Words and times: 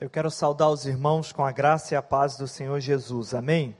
Eu 0.00 0.10
quero 0.10 0.28
saudar 0.28 0.70
os 0.70 0.86
irmãos 0.86 1.30
com 1.30 1.44
a 1.44 1.52
graça 1.52 1.94
e 1.94 1.96
a 1.96 2.02
paz 2.02 2.36
do 2.36 2.48
Senhor 2.48 2.80
Jesus. 2.80 3.32
Amém? 3.32 3.76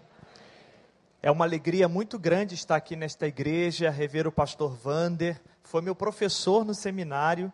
É 1.21 1.29
uma 1.29 1.45
alegria 1.45 1.89
muito 1.89 2.21
grande 2.21 2.55
estar 2.55 2.77
aqui 2.77 2.95
nesta 2.95 3.27
igreja, 3.27 3.91
rever 3.91 4.25
o 4.25 4.31
pastor 4.31 4.77
Vander. 4.77 5.41
Foi 5.65 5.83
meu 5.83 5.93
professor 5.93 6.65
no 6.65 6.73
seminário, 6.73 7.53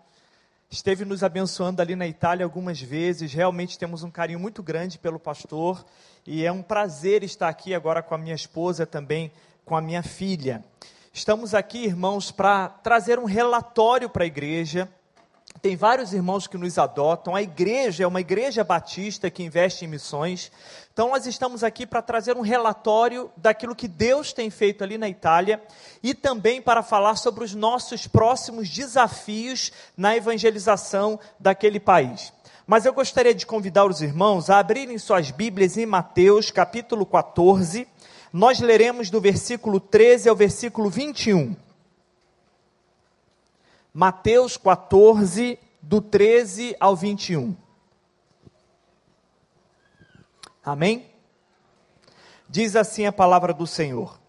esteve 0.68 1.06
nos 1.06 1.24
abençoando 1.24 1.80
ali 1.80 1.96
na 1.96 2.06
Itália 2.06 2.44
algumas 2.44 2.78
vezes. 2.78 3.32
Realmente 3.32 3.78
temos 3.78 4.02
um 4.02 4.10
carinho 4.10 4.38
muito 4.38 4.62
grande 4.62 4.98
pelo 4.98 5.18
pastor 5.18 5.82
e 6.26 6.44
é 6.44 6.52
um 6.52 6.62
prazer 6.62 7.24
estar 7.24 7.48
aqui 7.48 7.74
agora 7.74 8.02
com 8.02 8.14
a 8.14 8.18
minha 8.18 8.34
esposa 8.34 8.84
também, 8.84 9.32
com 9.64 9.74
a 9.74 9.80
minha 9.80 10.02
filha. 10.02 10.62
Estamos 11.14 11.54
aqui, 11.54 11.86
irmãos, 11.86 12.30
para 12.30 12.68
trazer 12.68 13.18
um 13.18 13.24
relatório 13.24 14.10
para 14.10 14.24
a 14.24 14.26
igreja 14.26 14.86
tem 15.62 15.76
vários 15.76 16.14
irmãos 16.14 16.46
que 16.46 16.56
nos 16.56 16.78
adotam. 16.78 17.34
A 17.34 17.42
igreja 17.42 18.04
é 18.04 18.06
uma 18.06 18.20
igreja 18.20 18.64
batista 18.64 19.30
que 19.30 19.42
investe 19.42 19.84
em 19.84 19.88
missões. 19.88 20.50
Então, 20.92 21.10
nós 21.10 21.26
estamos 21.26 21.62
aqui 21.62 21.86
para 21.86 22.00
trazer 22.00 22.36
um 22.36 22.40
relatório 22.40 23.30
daquilo 23.36 23.76
que 23.76 23.86
Deus 23.86 24.32
tem 24.32 24.48
feito 24.48 24.82
ali 24.82 24.96
na 24.96 25.08
Itália 25.08 25.62
e 26.02 26.14
também 26.14 26.62
para 26.62 26.82
falar 26.82 27.16
sobre 27.16 27.44
os 27.44 27.54
nossos 27.54 28.06
próximos 28.06 28.70
desafios 28.70 29.70
na 29.96 30.16
evangelização 30.16 31.20
daquele 31.38 31.78
país. 31.78 32.32
Mas 32.66 32.86
eu 32.86 32.94
gostaria 32.94 33.34
de 33.34 33.44
convidar 33.44 33.84
os 33.84 34.00
irmãos 34.00 34.48
a 34.48 34.58
abrirem 34.58 34.96
suas 34.96 35.30
Bíblias 35.30 35.76
em 35.76 35.84
Mateus, 35.84 36.50
capítulo 36.50 37.04
14. 37.04 37.86
Nós 38.32 38.60
leremos 38.60 39.10
do 39.10 39.20
versículo 39.20 39.78
13 39.78 40.28
ao 40.28 40.36
versículo 40.36 40.88
21. 40.88 41.54
Mateus 43.92 44.56
14, 44.56 45.58
do 45.82 46.00
13 46.00 46.76
ao 46.78 46.94
21. 46.94 47.56
Amém? 50.64 51.10
Diz 52.48 52.76
assim 52.76 53.06
a 53.06 53.12
palavra 53.12 53.52
do 53.52 53.66
Senhor: 53.66 54.20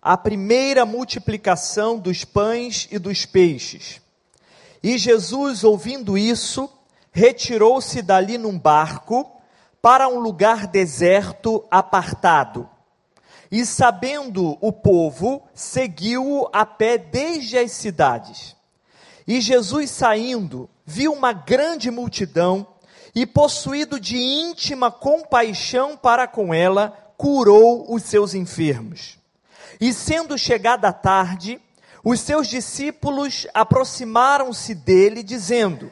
A 0.00 0.16
primeira 0.16 0.86
multiplicação 0.86 1.98
dos 1.98 2.24
pães 2.24 2.88
e 2.90 2.98
dos 2.98 3.26
peixes. 3.26 4.00
E 4.82 4.96
Jesus, 4.96 5.64
ouvindo 5.64 6.16
isso, 6.16 6.70
retirou-se 7.12 8.00
dali 8.00 8.38
num 8.38 8.58
barco 8.58 9.30
para 9.82 10.08
um 10.08 10.18
lugar 10.18 10.66
deserto 10.66 11.62
apartado. 11.70 12.66
E 13.50 13.66
sabendo 13.66 14.56
o 14.62 14.72
povo, 14.72 15.42
seguiu-o 15.52 16.48
a 16.54 16.64
pé 16.64 16.96
desde 16.96 17.58
as 17.58 17.72
cidades. 17.72 18.53
E 19.26 19.40
Jesus 19.40 19.90
saindo, 19.90 20.68
viu 20.84 21.12
uma 21.12 21.32
grande 21.32 21.90
multidão 21.90 22.66
e, 23.14 23.24
possuído 23.24 23.98
de 23.98 24.16
íntima 24.16 24.90
compaixão 24.90 25.96
para 25.96 26.26
com 26.26 26.52
ela, 26.52 26.90
curou 27.16 27.92
os 27.92 28.02
seus 28.02 28.34
enfermos. 28.34 29.18
E 29.80 29.92
sendo 29.92 30.36
chegada 30.36 30.88
a 30.88 30.92
tarde, 30.92 31.60
os 32.02 32.20
seus 32.20 32.48
discípulos 32.48 33.46
aproximaram-se 33.54 34.74
dele, 34.74 35.22
dizendo: 35.22 35.90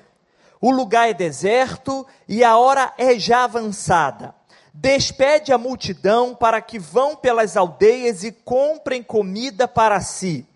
O 0.60 0.70
lugar 0.70 1.08
é 1.08 1.14
deserto 1.14 2.06
e 2.28 2.44
a 2.44 2.56
hora 2.58 2.92
é 2.98 3.18
já 3.18 3.44
avançada. 3.44 4.34
Despede 4.74 5.52
a 5.52 5.58
multidão 5.58 6.34
para 6.34 6.60
que 6.60 6.78
vão 6.78 7.16
pelas 7.16 7.56
aldeias 7.56 8.24
e 8.24 8.32
comprem 8.32 9.02
comida 9.02 9.66
para 9.66 10.00
si. 10.00 10.46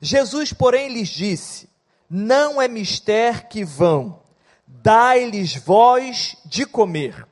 Jesus, 0.00 0.52
porém, 0.52 0.88
lhes 0.88 1.08
disse: 1.08 1.65
não 2.08 2.60
é 2.60 2.68
mister 2.68 3.48
que 3.48 3.64
vão, 3.64 4.20
dai-lhes 4.66 5.56
voz 5.56 6.36
de 6.44 6.64
comer. 6.64 7.26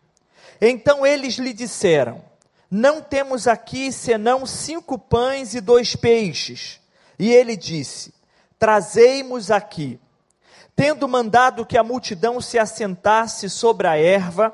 Então 0.61 1.07
eles 1.07 1.35
lhe 1.35 1.53
disseram: 1.53 2.25
Não 2.71 3.01
temos 3.01 3.47
aqui 3.47 3.93
senão 3.93 4.47
cinco 4.47 4.99
pães 4.99 5.55
e 5.55 5.61
dois 5.61 5.95
peixes. 5.95 6.81
E 7.19 7.31
ele 7.31 7.57
disse: 7.57 8.13
Trazei-mos 8.59 9.51
aqui. 9.51 10.01
Tendo 10.77 11.07
mandado 11.07 11.65
que 11.65 11.79
a 11.79 11.85
multidão 11.85 12.41
se 12.41 12.59
assentasse 12.59 13.49
sobre 13.49 13.87
a 13.87 13.97
erva, 13.97 14.53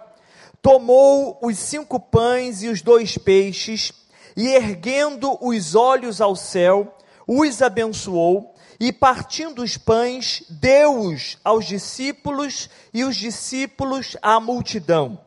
tomou 0.61 1.39
os 1.41 1.59
cinco 1.59 1.99
pães 1.99 2.63
e 2.63 2.69
os 2.69 2.83
dois 2.83 3.17
peixes, 3.17 3.93
e 4.37 4.49
erguendo 4.49 5.39
os 5.41 5.75
olhos 5.75 6.21
ao 6.21 6.37
céu, 6.37 6.95
os 7.27 7.63
abençoou 7.63 8.50
e 8.81 8.91
partindo 8.91 9.63
os 9.63 9.77
pães, 9.77 10.43
deu-os 10.49 11.37
aos 11.45 11.67
discípulos 11.67 12.71
e 12.95 13.05
os 13.05 13.15
discípulos 13.15 14.17
à 14.23 14.41
multidão. 14.41 15.21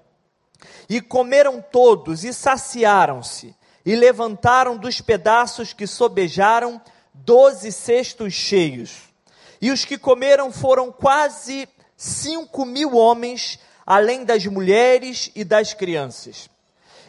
E 0.89 0.99
comeram 0.99 1.61
todos 1.61 2.23
e 2.23 2.33
saciaram-se, 2.33 3.55
e 3.85 3.95
levantaram 3.95 4.75
dos 4.75 4.99
pedaços 5.01 5.71
que 5.71 5.85
sobejaram 5.85 6.81
doze 7.13 7.71
cestos 7.71 8.33
cheios. 8.33 9.03
E 9.61 9.69
os 9.69 9.85
que 9.85 9.99
comeram 9.99 10.51
foram 10.51 10.91
quase 10.91 11.69
cinco 11.95 12.65
mil 12.65 12.95
homens, 12.95 13.59
além 13.85 14.25
das 14.25 14.47
mulheres 14.47 15.29
e 15.35 15.43
das 15.43 15.75
crianças. 15.75 16.49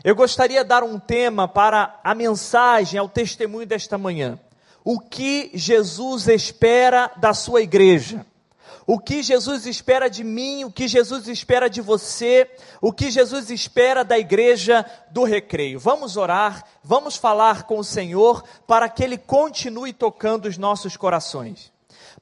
Eu 0.04 0.14
gostaria 0.14 0.62
de 0.62 0.68
dar 0.68 0.84
um 0.84 0.98
tema 0.98 1.48
para 1.48 1.98
a 2.04 2.14
mensagem, 2.14 3.00
ao 3.00 3.08
testemunho 3.08 3.66
desta 3.66 3.96
manhã 3.96 4.38
o 4.84 5.00
que 5.00 5.50
Jesus 5.54 6.28
espera 6.28 7.10
da 7.16 7.32
sua 7.32 7.62
igreja. 7.62 8.24
O 8.86 8.98
que 8.98 9.22
Jesus 9.22 9.64
espera 9.64 10.10
de 10.10 10.22
mim, 10.22 10.64
o 10.64 10.70
que 10.70 10.86
Jesus 10.86 11.26
espera 11.26 11.70
de 11.70 11.80
você, 11.80 12.50
o 12.82 12.92
que 12.92 13.10
Jesus 13.10 13.50
espera 13.50 14.04
da 14.04 14.18
igreja 14.18 14.84
do 15.10 15.24
recreio. 15.24 15.80
Vamos 15.80 16.18
orar, 16.18 16.62
vamos 16.82 17.16
falar 17.16 17.62
com 17.62 17.78
o 17.78 17.84
Senhor 17.84 18.44
para 18.66 18.86
que 18.90 19.02
Ele 19.02 19.16
continue 19.16 19.94
tocando 19.94 20.46
os 20.46 20.58
nossos 20.58 20.98
corações. 20.98 21.72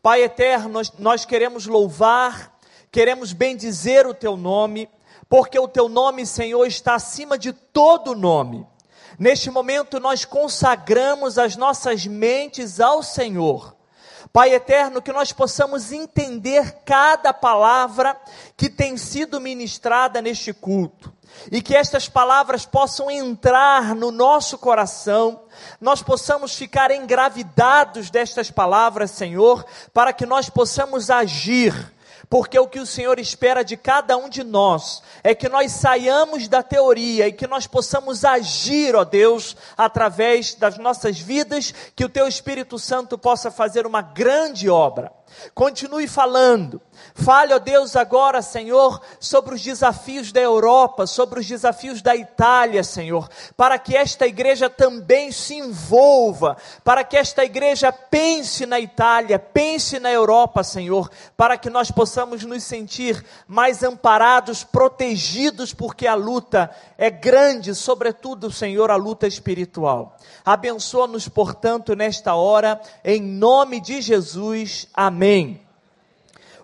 Pai 0.01 0.22
eterno, 0.22 0.69
nós, 0.69 0.93
nós 1.01 1.25
queremos 1.25 1.67
louvar, 1.67 2.56
queremos 2.93 3.33
bendizer 3.33 4.06
o 4.06 4.15
Teu 4.15 4.37
nome, 4.37 4.89
porque 5.28 5.59
o 5.59 5.67
Teu 5.67 5.89
nome, 5.89 6.25
Senhor, 6.25 6.65
está 6.65 6.95
acima 6.95 7.37
de 7.37 7.53
todo 7.53 8.15
nome. 8.15 8.65
Neste 9.19 9.50
momento, 9.50 10.00
nós 10.00 10.25
consagramos 10.25 11.39
as 11.39 11.56
nossas 11.56 12.06
mentes 12.06 12.81
ao 12.81 13.03
Senhor. 13.03 13.77
Pai 14.33 14.55
eterno, 14.55 15.03
que 15.03 15.12
nós 15.12 15.31
possamos 15.31 15.93
entender 15.93 16.78
cada 16.87 17.34
palavra 17.34 18.19
que 18.56 18.71
tem 18.71 18.97
sido 18.97 19.41
ministrada 19.41 20.22
neste 20.22 20.55
culto. 20.55 21.12
E 21.51 21.61
que 21.61 21.75
estas 21.75 22.09
palavras 22.09 22.65
possam 22.65 23.11
entrar 23.11 23.95
no 23.95 24.11
nosso 24.11 24.59
coração, 24.59 25.43
nós 25.81 26.03
possamos 26.03 26.55
ficar 26.55 26.91
engravidados 26.91 28.11
destas 28.11 28.51
palavras, 28.51 29.11
Senhor, 29.11 29.65
para 29.93 30.12
que 30.12 30.27
nós 30.27 30.49
possamos 30.49 31.11
agir 31.11 31.93
porque 32.32 32.59
o 32.59 32.66
que 32.66 32.81
o 32.81 32.87
Senhor 32.87 33.19
espera 33.19 33.62
de 33.62 33.76
cada 33.76 34.16
um 34.16 34.26
de 34.26 34.43
nós 34.43 35.03
é 35.22 35.34
que 35.34 35.50
nós 35.50 35.70
saiamos 35.70 36.48
da 36.48 36.62
teoria 36.62 37.28
e 37.28 37.32
que 37.34 37.47
nós 37.47 37.66
possamos 37.66 38.25
agir, 38.25 38.97
ó 38.97 39.04
Deus, 39.04 39.54
através 39.76 40.54
das 40.54 40.78
nossas 40.78 41.21
vidas, 41.21 41.75
que 41.94 42.06
o 42.06 42.09
Teu 42.09 42.26
Espírito 42.26 42.78
Santo 42.78 43.19
possa 43.19 43.50
fazer 43.50 43.87
uma 43.87 44.00
grande 44.00 44.71
obra. 44.71 45.12
Continue 45.54 46.06
falando. 46.09 46.81
Fale, 47.15 47.53
ó 47.53 47.59
Deus, 47.59 47.94
agora, 47.97 48.41
Senhor, 48.41 49.00
sobre 49.20 49.54
os 49.54 49.62
desafios 49.62 50.32
da 50.32 50.41
Europa, 50.41 51.06
sobre 51.06 51.41
os 51.41 51.47
desafios 51.47 52.00
da 52.00 52.16
Itália, 52.16 52.82
Senhor, 52.82 53.28
para 53.56 53.78
que 53.78 53.97
esta 53.97 54.26
igreja 54.26 54.71
também 54.71 55.31
se 55.31 55.56
envolva, 55.56 56.56
para 56.82 57.04
que 57.04 57.16
esta 57.16 57.44
igreja 57.44 57.92
pense 57.92 58.65
na 58.65 58.81
Itália, 58.81 59.38
pense 59.38 59.98
na 59.98 60.10
Europa, 60.10 60.62
Senhor, 60.62 61.10
para 61.37 61.59
que 61.59 61.69
nós 61.69 61.91
possamos 61.91 62.44
nos 62.44 62.62
sentir 62.62 63.25
mais 63.47 63.82
amparados, 63.82 64.65
protegidos, 64.65 65.74
porque 65.74 66.07
a 66.07 66.15
luta 66.15 66.71
é 66.97 67.10
grande, 67.10 67.74
sobretudo, 67.74 68.51
Senhor, 68.51 68.91
a 68.91 68.97
luta 68.97 69.27
espiritual. 69.27 70.16
Abençoa-nos, 70.45 71.28
portanto, 71.28 71.95
nesta 71.95 72.34
hora, 72.34 72.80
em 73.04 73.21
nome 73.21 73.80
de 73.80 74.01
Jesus. 74.01 74.89
Amém. 74.95 75.22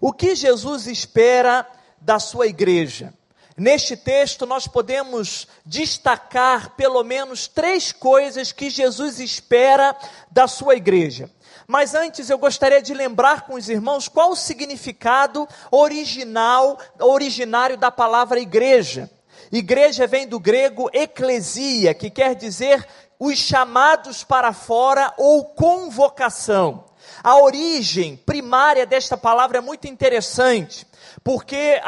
O 0.01 0.13
que 0.13 0.35
Jesus 0.35 0.87
espera 0.87 1.67
da 2.01 2.19
sua 2.19 2.47
igreja? 2.47 3.15
Neste 3.57 3.97
texto, 3.97 4.47
nós 4.47 4.69
podemos 4.69 5.49
destacar 5.67 6.77
pelo 6.77 7.03
menos 7.03 7.49
três 7.49 7.91
coisas 7.91 8.53
que 8.53 8.71
Jesus 8.71 9.19
espera 9.19 9.97
da 10.31 10.47
sua 10.47 10.77
igreja. 10.77 11.29
Mas 11.67 11.95
antes 11.95 12.31
eu 12.31 12.39
gostaria 12.39 12.81
de 12.81 12.95
lembrar 12.95 13.43
com 13.43 13.55
os 13.55 13.69
irmãos 13.69 14.09
qual 14.09 14.31
o 14.31 14.37
significado 14.37 15.47
original, 15.71 16.79
originário 17.01 17.77
da 17.77 17.91
palavra 17.91 18.41
igreja. 18.41 19.11
Igreja 19.53 20.07
vem 20.07 20.27
do 20.27 20.41
grego 20.41 20.89
eclesia, 20.93 21.93
que 21.95 22.11
quer 22.11 22.35
dizer 22.35 22.87
os 23.19 23.37
chamados 23.39 24.25
para 24.25 24.53
fora 24.53 25.13
ou 25.17 25.45
convocação. 25.45 26.88
A 27.23 27.37
origem 27.37 28.17
primária 28.17 28.87
desta 28.87 29.17
palavra 29.17 29.59
é 29.59 29.61
muito 29.61 29.87
interessante, 29.87 30.87
porque 31.25 31.81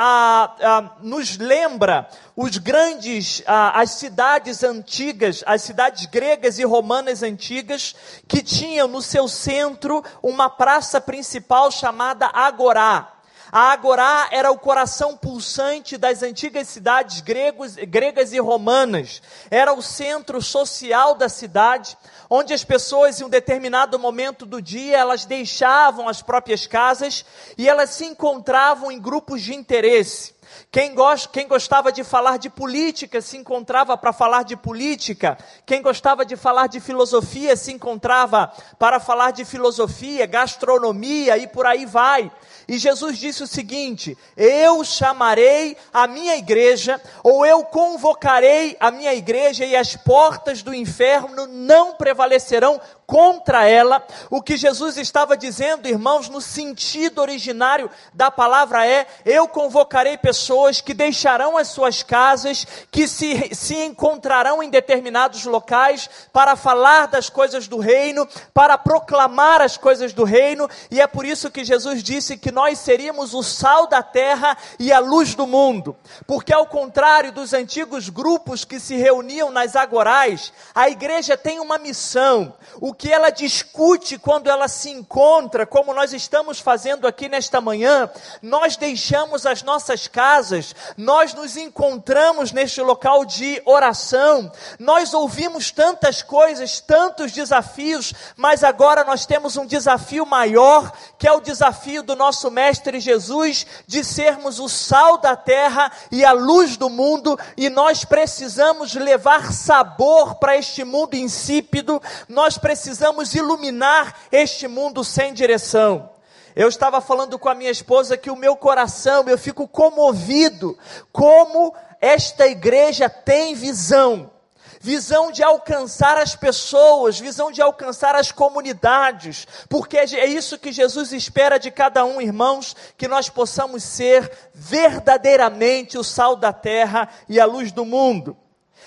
nos 1.00 1.36
lembra 1.36 2.08
os 2.36 2.58
grandes, 2.58 3.42
as 3.46 3.92
cidades 3.92 4.64
antigas, 4.64 5.44
as 5.46 5.62
cidades 5.62 6.06
gregas 6.06 6.58
e 6.58 6.64
romanas 6.64 7.22
antigas, 7.22 7.94
que 8.26 8.42
tinham 8.42 8.88
no 8.88 9.00
seu 9.00 9.28
centro 9.28 10.04
uma 10.22 10.50
praça 10.50 11.00
principal 11.00 11.70
chamada 11.70 12.26
Agorá. 12.26 13.14
A 13.52 13.72
Agorá 13.72 14.28
era 14.30 14.52
o 14.52 14.58
coração 14.58 15.16
pulsante 15.16 15.96
das 15.96 16.22
antigas 16.22 16.68
cidades 16.68 17.20
gregos, 17.20 17.74
gregas 17.74 18.32
e 18.32 18.38
romanas. 18.38 19.20
Era 19.50 19.72
o 19.72 19.82
centro 19.82 20.40
social 20.40 21.16
da 21.16 21.28
cidade, 21.28 21.98
onde 22.30 22.54
as 22.54 22.62
pessoas, 22.62 23.20
em 23.20 23.24
um 23.24 23.28
determinado 23.28 23.98
momento 23.98 24.46
do 24.46 24.62
dia, 24.62 24.96
elas 24.96 25.24
deixavam 25.24 26.08
as 26.08 26.22
próprias 26.22 26.64
casas 26.64 27.24
e 27.58 27.68
elas 27.68 27.90
se 27.90 28.04
encontravam 28.04 28.92
em 28.92 29.00
grupos 29.00 29.42
de 29.42 29.52
interesse. 29.52 30.32
Quem, 30.72 30.94
gost, 30.94 31.30
quem 31.30 31.48
gostava 31.48 31.90
de 31.90 32.04
falar 32.04 32.36
de 32.36 32.48
política 32.48 33.20
se 33.20 33.36
encontrava 33.36 33.96
para 33.96 34.12
falar 34.12 34.44
de 34.44 34.56
política. 34.56 35.36
Quem 35.66 35.82
gostava 35.82 36.24
de 36.24 36.36
falar 36.36 36.68
de 36.68 36.78
filosofia 36.78 37.56
se 37.56 37.72
encontrava 37.72 38.52
para 38.78 39.00
falar 39.00 39.32
de 39.32 39.44
filosofia, 39.44 40.26
gastronomia 40.26 41.36
e 41.36 41.48
por 41.48 41.66
aí 41.66 41.84
vai. 41.86 42.30
E 42.68 42.78
Jesus 42.78 43.18
disse 43.18 43.42
o 43.42 43.48
seguinte: 43.48 44.16
Eu 44.36 44.84
chamarei 44.84 45.76
a 45.92 46.06
minha 46.06 46.36
igreja, 46.36 47.00
ou 47.24 47.44
eu 47.44 47.64
convocarei 47.64 48.76
a 48.78 48.92
minha 48.92 49.12
igreja, 49.12 49.64
e 49.64 49.74
as 49.74 49.96
portas 49.96 50.62
do 50.62 50.72
inferno 50.72 51.48
não 51.48 51.94
prevalecerão 51.94 52.80
contra 53.08 53.68
ela. 53.68 54.06
O 54.30 54.40
que 54.40 54.56
Jesus 54.56 54.96
estava 54.96 55.36
dizendo, 55.36 55.88
irmãos, 55.88 56.28
no 56.28 56.40
sentido 56.40 57.20
originário 57.20 57.90
da 58.14 58.30
palavra 58.30 58.86
é: 58.86 59.04
eu 59.26 59.48
convocarei 59.48 60.16
pessoas 60.16 60.59
que 60.80 60.92
deixarão 60.92 61.56
as 61.56 61.68
suas 61.68 62.02
casas, 62.02 62.66
que 62.90 63.08
se, 63.08 63.54
se 63.54 63.74
encontrarão 63.76 64.62
em 64.62 64.68
determinados 64.68 65.44
locais 65.44 66.10
para 66.32 66.56
falar 66.56 67.06
das 67.06 67.30
coisas 67.30 67.66
do 67.66 67.78
reino, 67.78 68.28
para 68.52 68.76
proclamar 68.76 69.62
as 69.62 69.76
coisas 69.76 70.12
do 70.12 70.24
reino, 70.24 70.68
e 70.90 71.00
é 71.00 71.06
por 71.06 71.24
isso 71.24 71.50
que 71.50 71.64
Jesus 71.64 72.02
disse 72.02 72.36
que 72.36 72.52
nós 72.52 72.78
seríamos 72.78 73.32
o 73.32 73.42
sal 73.42 73.86
da 73.86 74.02
terra 74.02 74.56
e 74.78 74.92
a 74.92 74.98
luz 74.98 75.34
do 75.34 75.46
mundo. 75.46 75.96
Porque 76.26 76.52
ao 76.52 76.66
contrário 76.66 77.32
dos 77.32 77.54
antigos 77.54 78.08
grupos 78.08 78.64
que 78.64 78.78
se 78.80 78.96
reuniam 78.96 79.50
nas 79.50 79.76
agorais, 79.76 80.52
a 80.74 80.90
igreja 80.90 81.36
tem 81.36 81.60
uma 81.60 81.78
missão. 81.78 82.52
O 82.80 82.92
que 82.92 83.12
ela 83.12 83.30
discute 83.30 84.18
quando 84.18 84.50
ela 84.50 84.68
se 84.68 84.90
encontra, 84.90 85.64
como 85.64 85.94
nós 85.94 86.12
estamos 86.12 86.60
fazendo 86.60 87.06
aqui 87.06 87.28
nesta 87.28 87.60
manhã, 87.60 88.10
nós 88.42 88.76
deixamos 88.76 89.46
as 89.46 89.62
nossas 89.62 90.06
casas, 90.06 90.49
nós 90.96 91.34
nos 91.34 91.56
encontramos 91.56 92.52
neste 92.52 92.80
local 92.80 93.24
de 93.24 93.60
oração, 93.64 94.50
nós 94.78 95.14
ouvimos 95.14 95.70
tantas 95.70 96.22
coisas, 96.22 96.80
tantos 96.80 97.32
desafios, 97.32 98.12
mas 98.36 98.64
agora 98.64 99.04
nós 99.04 99.26
temos 99.26 99.56
um 99.56 99.66
desafio 99.66 100.26
maior, 100.26 100.92
que 101.18 101.26
é 101.26 101.32
o 101.32 101.40
desafio 101.40 102.02
do 102.02 102.16
nosso 102.16 102.50
Mestre 102.50 103.00
Jesus, 103.00 103.66
de 103.86 104.04
sermos 104.04 104.58
o 104.58 104.68
sal 104.68 105.18
da 105.18 105.36
terra 105.36 105.90
e 106.10 106.24
a 106.24 106.32
luz 106.32 106.76
do 106.76 106.90
mundo, 106.90 107.38
e 107.56 107.68
nós 107.70 108.04
precisamos 108.04 108.94
levar 108.94 109.52
sabor 109.52 110.36
para 110.36 110.56
este 110.56 110.84
mundo 110.84 111.14
insípido, 111.14 112.02
nós 112.28 112.58
precisamos 112.58 113.34
iluminar 113.34 114.14
este 114.30 114.66
mundo 114.68 115.04
sem 115.04 115.32
direção. 115.32 116.19
Eu 116.60 116.68
estava 116.68 117.00
falando 117.00 117.38
com 117.38 117.48
a 117.48 117.54
minha 117.54 117.70
esposa 117.70 118.18
que 118.18 118.30
o 118.30 118.36
meu 118.36 118.54
coração, 118.54 119.26
eu 119.26 119.38
fico 119.38 119.66
comovido 119.66 120.76
como 121.10 121.74
esta 121.98 122.46
igreja 122.46 123.08
tem 123.08 123.54
visão. 123.54 124.30
Visão 124.78 125.32
de 125.32 125.42
alcançar 125.42 126.18
as 126.18 126.36
pessoas, 126.36 127.18
visão 127.18 127.50
de 127.50 127.62
alcançar 127.62 128.14
as 128.14 128.30
comunidades, 128.30 129.48
porque 129.70 129.96
é 129.96 130.26
isso 130.26 130.58
que 130.58 130.70
Jesus 130.70 131.14
espera 131.14 131.58
de 131.58 131.70
cada 131.70 132.04
um, 132.04 132.20
irmãos, 132.20 132.76
que 132.94 133.08
nós 133.08 133.30
possamos 133.30 133.82
ser 133.82 134.30
verdadeiramente 134.52 135.96
o 135.96 136.04
sal 136.04 136.36
da 136.36 136.52
terra 136.52 137.08
e 137.26 137.40
a 137.40 137.46
luz 137.46 137.72
do 137.72 137.86
mundo. 137.86 138.36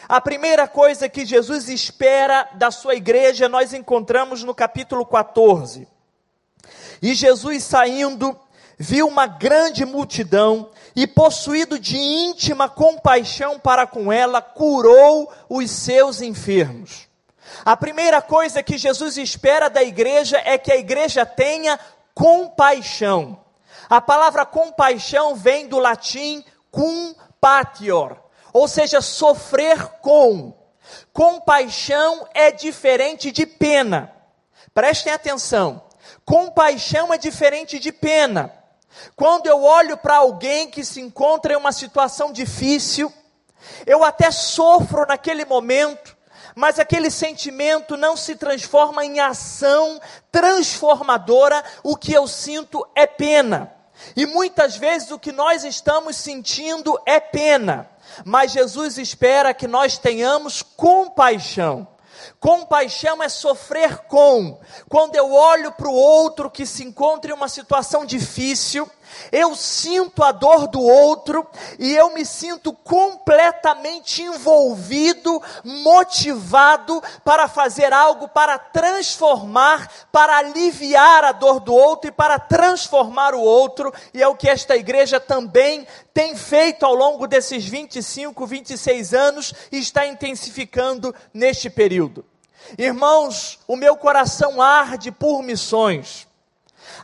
A 0.07 0.21
primeira 0.21 0.67
coisa 0.67 1.09
que 1.09 1.25
Jesus 1.25 1.67
espera 1.69 2.47
da 2.53 2.69
sua 2.69 2.93
igreja, 2.93 3.49
nós 3.49 3.73
encontramos 3.73 4.43
no 4.43 4.53
capítulo 4.53 5.03
14. 5.07 5.91
E 7.03 7.13
Jesus 7.13 7.65
saindo, 7.65 8.33
viu 8.79 9.09
uma 9.09 9.27
grande 9.27 9.83
multidão 9.83 10.69
e, 10.95 11.05
possuído 11.05 11.77
de 11.77 11.97
íntima 11.97 12.69
compaixão 12.69 13.59
para 13.59 13.85
com 13.85 14.09
ela, 14.09 14.41
curou 14.41 15.29
os 15.49 15.69
seus 15.69 16.21
enfermos. 16.21 17.09
A 17.65 17.75
primeira 17.75 18.21
coisa 18.21 18.63
que 18.63 18.77
Jesus 18.77 19.17
espera 19.17 19.69
da 19.69 19.83
igreja 19.83 20.41
é 20.45 20.57
que 20.57 20.71
a 20.71 20.77
igreja 20.77 21.25
tenha 21.25 21.77
compaixão. 22.15 23.37
A 23.89 23.99
palavra 23.99 24.45
compaixão 24.45 25.35
vem 25.35 25.67
do 25.67 25.79
latim 25.79 26.41
cum 26.71 27.13
patior, 27.41 28.17
ou 28.53 28.65
seja, 28.65 29.01
sofrer 29.01 29.77
com. 29.99 30.53
Compaixão 31.11 32.25
é 32.33 32.49
diferente 32.49 33.29
de 33.29 33.45
pena. 33.45 34.09
Prestem 34.73 35.11
atenção. 35.11 35.83
Compaixão 36.25 37.13
é 37.13 37.17
diferente 37.17 37.79
de 37.79 37.91
pena. 37.91 38.53
Quando 39.15 39.47
eu 39.47 39.63
olho 39.63 39.97
para 39.97 40.17
alguém 40.17 40.69
que 40.69 40.83
se 40.83 41.01
encontra 41.01 41.53
em 41.53 41.57
uma 41.57 41.71
situação 41.71 42.31
difícil, 42.31 43.11
eu 43.85 44.03
até 44.03 44.31
sofro 44.31 45.05
naquele 45.05 45.45
momento, 45.45 46.15
mas 46.55 46.79
aquele 46.79 47.09
sentimento 47.09 47.97
não 47.97 48.15
se 48.15 48.35
transforma 48.35 49.03
em 49.03 49.19
ação 49.19 49.99
transformadora, 50.31 51.63
o 51.81 51.95
que 51.95 52.13
eu 52.13 52.27
sinto 52.27 52.85
é 52.95 53.07
pena. 53.07 53.73
E 54.15 54.25
muitas 54.25 54.75
vezes 54.75 55.11
o 55.11 55.19
que 55.19 55.31
nós 55.31 55.63
estamos 55.63 56.17
sentindo 56.17 56.99
é 57.05 57.19
pena. 57.19 57.89
Mas 58.25 58.51
Jesus 58.51 58.97
espera 58.97 59.53
que 59.53 59.67
nós 59.67 59.97
tenhamos 59.97 60.61
compaixão. 60.61 61.87
Compaixão 62.39 63.21
é 63.21 63.29
sofrer 63.29 63.99
com. 64.07 64.59
Quando 64.89 65.15
eu 65.15 65.31
olho 65.31 65.71
para 65.71 65.87
o 65.87 65.93
outro 65.93 66.49
que 66.49 66.65
se 66.65 66.83
encontra 66.83 67.31
em 67.31 67.33
uma 67.33 67.47
situação 67.47 68.05
difícil, 68.05 68.89
eu 69.31 69.55
sinto 69.55 70.23
a 70.23 70.31
dor 70.31 70.67
do 70.67 70.81
outro 70.81 71.47
e 71.79 71.95
eu 71.95 72.13
me 72.13 72.25
sinto 72.25 72.73
completamente 72.73 74.21
envolvido, 74.21 75.41
motivado 75.63 77.01
para 77.23 77.47
fazer 77.47 77.93
algo 77.93 78.27
para 78.27 78.57
transformar, 78.57 79.89
para 80.11 80.37
aliviar 80.37 81.23
a 81.23 81.31
dor 81.31 81.59
do 81.59 81.73
outro 81.73 82.09
e 82.09 82.11
para 82.11 82.39
transformar 82.39 83.33
o 83.33 83.41
outro, 83.41 83.93
e 84.13 84.21
é 84.21 84.27
o 84.27 84.35
que 84.35 84.49
esta 84.49 84.75
igreja 84.75 85.19
também 85.19 85.87
tem 86.13 86.35
feito 86.35 86.85
ao 86.85 86.93
longo 86.93 87.27
desses 87.27 87.65
25, 87.65 88.45
26 88.45 89.13
anos 89.13 89.53
e 89.71 89.79
está 89.79 90.05
intensificando 90.05 91.13
neste 91.33 91.69
período. 91.69 92.25
Irmãos, 92.77 93.59
o 93.67 93.75
meu 93.75 93.95
coração 93.95 94.61
arde 94.61 95.11
por 95.11 95.43
missões. 95.43 96.27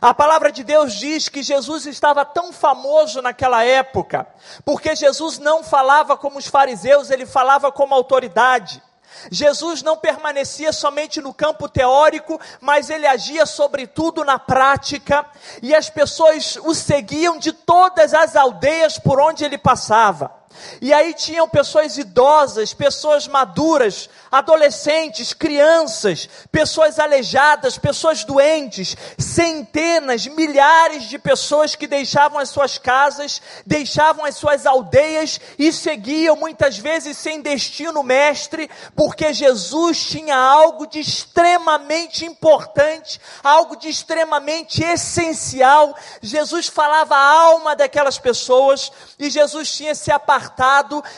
A 0.00 0.14
palavra 0.14 0.50
de 0.50 0.64
Deus 0.64 0.94
diz 0.94 1.28
que 1.28 1.42
Jesus 1.42 1.84
estava 1.84 2.24
tão 2.24 2.52
famoso 2.52 3.20
naquela 3.20 3.62
época, 3.62 4.26
porque 4.64 4.96
Jesus 4.96 5.38
não 5.38 5.62
falava 5.62 6.16
como 6.16 6.38
os 6.38 6.46
fariseus, 6.46 7.10
ele 7.10 7.26
falava 7.26 7.70
como 7.70 7.94
autoridade. 7.94 8.82
Jesus 9.30 9.82
não 9.82 9.98
permanecia 9.98 10.72
somente 10.72 11.20
no 11.20 11.34
campo 11.34 11.68
teórico, 11.68 12.40
mas 12.62 12.88
ele 12.88 13.06
agia 13.06 13.44
sobretudo 13.44 14.24
na 14.24 14.38
prática, 14.38 15.26
e 15.60 15.74
as 15.74 15.90
pessoas 15.90 16.56
o 16.56 16.74
seguiam 16.74 17.38
de 17.38 17.52
todas 17.52 18.14
as 18.14 18.36
aldeias 18.36 18.98
por 18.98 19.20
onde 19.20 19.44
ele 19.44 19.58
passava. 19.58 20.39
E 20.80 20.92
aí 20.92 21.14
tinham 21.14 21.48
pessoas 21.48 21.96
idosas, 21.96 22.74
pessoas 22.74 23.26
maduras, 23.26 24.08
adolescentes, 24.30 25.32
crianças, 25.32 26.28
pessoas 26.50 26.98
aleijadas, 26.98 27.78
pessoas 27.78 28.24
doentes, 28.24 28.96
centenas, 29.18 30.26
milhares 30.26 31.04
de 31.04 31.18
pessoas 31.18 31.74
que 31.74 31.86
deixavam 31.86 32.38
as 32.38 32.48
suas 32.48 32.78
casas, 32.78 33.40
deixavam 33.66 34.24
as 34.24 34.36
suas 34.36 34.66
aldeias 34.66 35.40
e 35.58 35.72
seguiam 35.72 36.36
muitas 36.36 36.78
vezes 36.78 37.16
sem 37.16 37.40
destino 37.40 38.02
mestre, 38.02 38.70
porque 38.94 39.32
Jesus 39.32 40.04
tinha 40.04 40.36
algo 40.36 40.86
de 40.86 41.00
extremamente 41.00 42.24
importante, 42.24 43.20
algo 43.42 43.76
de 43.76 43.88
extremamente 43.88 44.82
essencial. 44.82 45.94
Jesus 46.20 46.68
falava 46.68 47.16
a 47.16 47.42
alma 47.42 47.76
daquelas 47.76 48.18
pessoas 48.18 48.92
e 49.18 49.28
Jesus 49.28 49.70
tinha 49.72 49.94
se 49.94 50.10
apartado, 50.10 50.39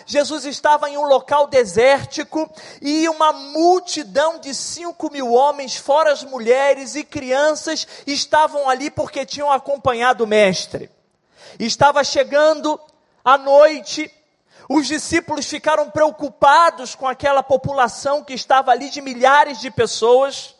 Jesus 0.06 0.44
estava 0.44 0.90
em 0.90 0.96
um 0.96 1.06
local 1.06 1.46
desértico 1.46 2.50
e 2.80 3.08
uma 3.08 3.32
multidão 3.32 4.38
de 4.38 4.54
cinco 4.54 5.10
mil 5.10 5.32
homens, 5.32 5.76
fora 5.76 6.12
as 6.12 6.24
mulheres 6.24 6.94
e 6.94 7.04
crianças, 7.04 7.86
estavam 8.06 8.68
ali 8.68 8.90
porque 8.90 9.24
tinham 9.24 9.50
acompanhado 9.50 10.24
o 10.24 10.26
Mestre. 10.26 10.90
Estava 11.58 12.02
chegando 12.02 12.80
a 13.24 13.38
noite, 13.38 14.10
os 14.68 14.86
discípulos 14.86 15.46
ficaram 15.46 15.90
preocupados 15.90 16.94
com 16.94 17.06
aquela 17.06 17.42
população 17.42 18.24
que 18.24 18.32
estava 18.32 18.70
ali 18.70 18.90
de 18.90 19.00
milhares 19.00 19.60
de 19.60 19.70
pessoas, 19.70 20.54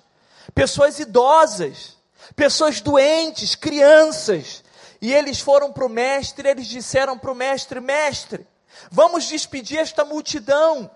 pessoas 0.55 0.99
idosas, 0.99 1.97
pessoas 2.37 2.81
doentes, 2.81 3.55
crianças. 3.55 4.63
E 5.01 5.13
eles 5.13 5.41
foram 5.41 5.73
para 5.73 5.85
o 5.85 5.89
mestre, 5.89 6.49
eles 6.49 6.67
disseram 6.67 7.19
para 7.19 7.33
o 7.33 7.35
mestre: 7.35 7.81
Mestre, 7.81 8.47
vamos 8.91 9.25
despedir 9.27 9.79
esta 9.79 10.05
multidão, 10.05 10.91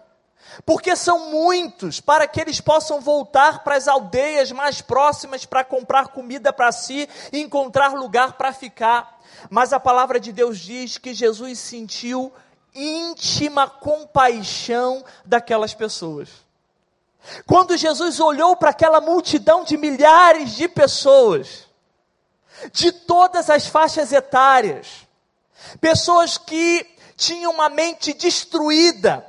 porque 0.65 0.95
são 0.95 1.31
muitos, 1.31 2.01
para 2.01 2.27
que 2.27 2.41
eles 2.41 2.61
possam 2.61 3.01
voltar 3.01 3.65
para 3.65 3.77
as 3.77 3.89
aldeias 3.89 4.53
mais 4.53 4.81
próximas 4.81 5.45
para 5.45 5.65
comprar 5.65 6.09
comida 6.09 6.53
para 6.53 6.71
si 6.73 7.09
e 7.33 7.41
encontrar 7.41 7.95
lugar 7.95 8.35
para 8.35 8.53
ficar. 8.53 9.21
Mas 9.51 9.73
a 9.73 9.81
palavra 9.81 10.21
de 10.21 10.33
Deus 10.33 10.59
diz 10.59 10.99
que 10.99 11.13
Jesus 11.13 11.59
sentiu 11.59 12.33
íntima 12.75 13.69
compaixão 13.69 15.05
daquelas 15.25 15.75
pessoas. 15.75 16.29
Quando 17.45 17.77
Jesus 17.77 18.21
olhou 18.21 18.57
para 18.57 18.71
aquela 18.71 19.01
multidão 19.01 19.65
de 19.65 19.77
milhares 19.77 20.53
de 20.53 20.69
pessoas, 20.69 21.67
de 22.73 22.93
todas 22.93 23.51
as 23.51 23.67
faixas 23.67 24.13
etárias, 24.13 25.07
pessoas 25.81 26.39
que 26.39 26.87
tinham 27.17 27.53
uma 27.53 27.69
mente 27.69 28.13
destruída, 28.13 29.27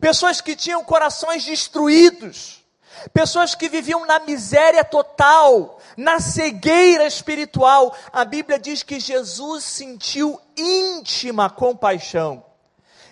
pessoas 0.00 0.40
que 0.40 0.54
tinham 0.54 0.84
corações 0.84 1.44
destruídos, 1.44 2.62
pessoas 3.12 3.54
que 3.54 3.68
viviam 3.68 4.04
na 4.04 4.18
miséria 4.20 4.84
total, 4.84 5.78
na 5.96 6.20
cegueira 6.20 7.06
espiritual. 7.06 7.96
A 8.12 8.24
Bíblia 8.24 8.58
diz 8.58 8.82
que 8.82 9.00
Jesus 9.00 9.64
sentiu 9.64 10.40
íntima 10.56 11.48
compaixão. 11.48 12.44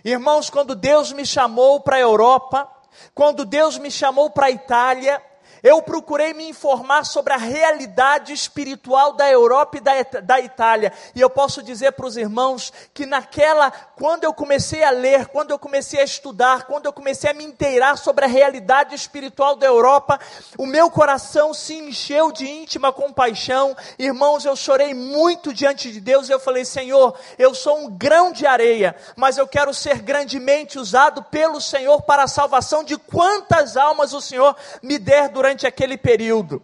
Irmãos, 0.05 0.51
quando 0.51 0.75
Deus 0.75 1.13
me 1.13 1.25
chamou 1.25 1.81
para 1.81 1.97
a 1.97 2.01
Europa, 2.01 2.71
quando 3.15 3.45
Deus 3.45 3.79
me 3.79 3.91
chamou 3.91 4.29
para 4.31 4.47
a 4.47 4.51
Itália, 4.51 5.23
eu 5.65 5.81
procurei 5.81 6.35
me 6.35 6.47
informar 6.47 7.07
sobre 7.07 7.33
a 7.33 7.39
realidade 7.39 8.35
espiritual 8.35 9.15
da 9.15 9.31
Europa 9.31 9.79
e 9.79 9.81
da, 9.81 10.03
da 10.21 10.39
Itália. 10.39 10.93
E 11.15 11.23
eu 11.23 11.31
posso 11.31 11.63
dizer 11.63 11.93
para 11.93 12.05
os 12.05 12.19
irmãos 12.19 12.71
que 12.93 13.07
naquela, 13.07 13.71
quando 13.71 14.25
eu 14.25 14.35
comecei 14.35 14.85
a 14.85 14.91
ler, 14.91 15.29
quando 15.29 15.53
eu 15.53 15.59
comecei 15.59 16.03
a 16.03 16.05
estudar, 16.05 16.67
quando 16.67 16.85
eu 16.85 16.93
comecei 16.93 17.31
a 17.31 17.35
me 17.35 17.45
inteirar 17.45 17.97
sobre 17.97 18.27
a 18.27 18.29
realidade 18.29 18.95
espiritual 18.95 19.57
da 19.57 19.67
Europa, 19.67 20.21
o 20.59 20.67
meu 20.67 20.91
coração 20.91 21.55
se 21.55 21.73
encheu 21.73 22.31
de 22.31 22.47
íntima 22.47 22.93
compaixão. 22.93 23.75
Irmãos, 23.99 24.45
eu 24.45 24.55
chorei 24.55 24.93
muito 24.93 25.51
diante 25.51 25.91
de 25.91 25.99
Deus. 25.99 26.29
Eu 26.29 26.39
falei, 26.39 26.67
Senhor, 26.67 27.19
eu 27.39 27.55
sou 27.55 27.79
um 27.79 27.91
grão 27.91 28.33
de 28.33 28.47
areia, 28.47 28.95
mas 29.17 29.39
eu 29.39 29.49
quero 29.49 29.73
ser 29.73 30.03
grandemente 30.03 30.79
usado 30.79 31.23
pelo 31.23 31.59
Senhor 31.59 32.03
para 32.03 32.25
a 32.25 32.29
salvação 32.29 32.85
de 32.85 32.99
quantas 32.99 33.79
almas 33.79 34.13
o 34.13 34.21
Senhor 34.21 34.55
me 34.83 34.99
der 34.99 35.31
durante 35.31 35.54
durante 35.55 35.67
aquele 35.67 35.97
período. 35.97 36.63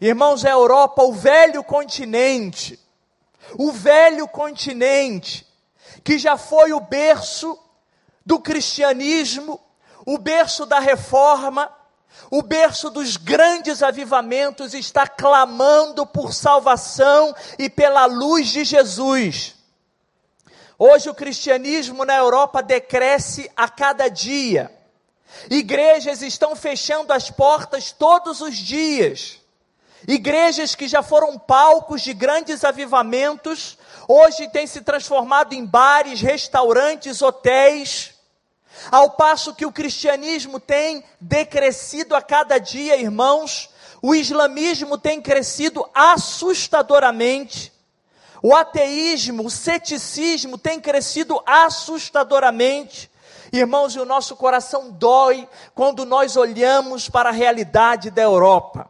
Irmãos, 0.00 0.44
a 0.44 0.50
Europa, 0.50 1.02
o 1.02 1.12
velho 1.12 1.62
continente, 1.62 2.78
o 3.58 3.70
velho 3.70 4.26
continente, 4.26 5.46
que 6.02 6.18
já 6.18 6.38
foi 6.38 6.72
o 6.72 6.80
berço 6.80 7.58
do 8.24 8.40
cristianismo, 8.40 9.60
o 10.06 10.16
berço 10.16 10.64
da 10.64 10.78
reforma, 10.78 11.70
o 12.30 12.42
berço 12.42 12.88
dos 12.88 13.18
grandes 13.18 13.82
avivamentos, 13.82 14.72
está 14.72 15.06
clamando 15.06 16.06
por 16.06 16.32
salvação 16.32 17.34
e 17.58 17.68
pela 17.68 18.06
luz 18.06 18.48
de 18.48 18.64
Jesus. 18.64 19.54
Hoje 20.78 21.10
o 21.10 21.14
cristianismo 21.14 22.06
na 22.06 22.16
Europa 22.16 22.62
decresce 22.62 23.50
a 23.54 23.68
cada 23.68 24.08
dia. 24.08 24.79
Igrejas 25.48 26.22
estão 26.22 26.54
fechando 26.54 27.12
as 27.12 27.30
portas 27.30 27.92
todos 27.92 28.40
os 28.40 28.56
dias. 28.56 29.38
Igrejas 30.06 30.74
que 30.74 30.88
já 30.88 31.02
foram 31.02 31.38
palcos 31.38 32.02
de 32.02 32.14
grandes 32.14 32.64
avivamentos, 32.64 33.76
hoje 34.08 34.48
têm 34.48 34.66
se 34.66 34.80
transformado 34.80 35.52
em 35.52 35.64
bares, 35.64 36.20
restaurantes, 36.20 37.20
hotéis. 37.20 38.14
Ao 38.90 39.10
passo 39.10 39.54
que 39.54 39.66
o 39.66 39.72
cristianismo 39.72 40.58
tem 40.58 41.04
decrescido 41.20 42.14
a 42.14 42.22
cada 42.22 42.58
dia, 42.58 42.96
irmãos, 42.96 43.68
o 44.00 44.14
islamismo 44.14 44.96
tem 44.96 45.20
crescido 45.20 45.86
assustadoramente. 45.94 47.72
O 48.42 48.54
ateísmo, 48.54 49.44
o 49.44 49.50
ceticismo 49.50 50.56
tem 50.56 50.80
crescido 50.80 51.42
assustadoramente. 51.44 53.09
Irmãos, 53.52 53.94
e 53.94 54.00
o 54.00 54.04
nosso 54.04 54.36
coração 54.36 54.90
dói 54.90 55.48
quando 55.74 56.04
nós 56.04 56.36
olhamos 56.36 57.08
para 57.08 57.30
a 57.30 57.32
realidade 57.32 58.10
da 58.10 58.22
Europa. 58.22 58.88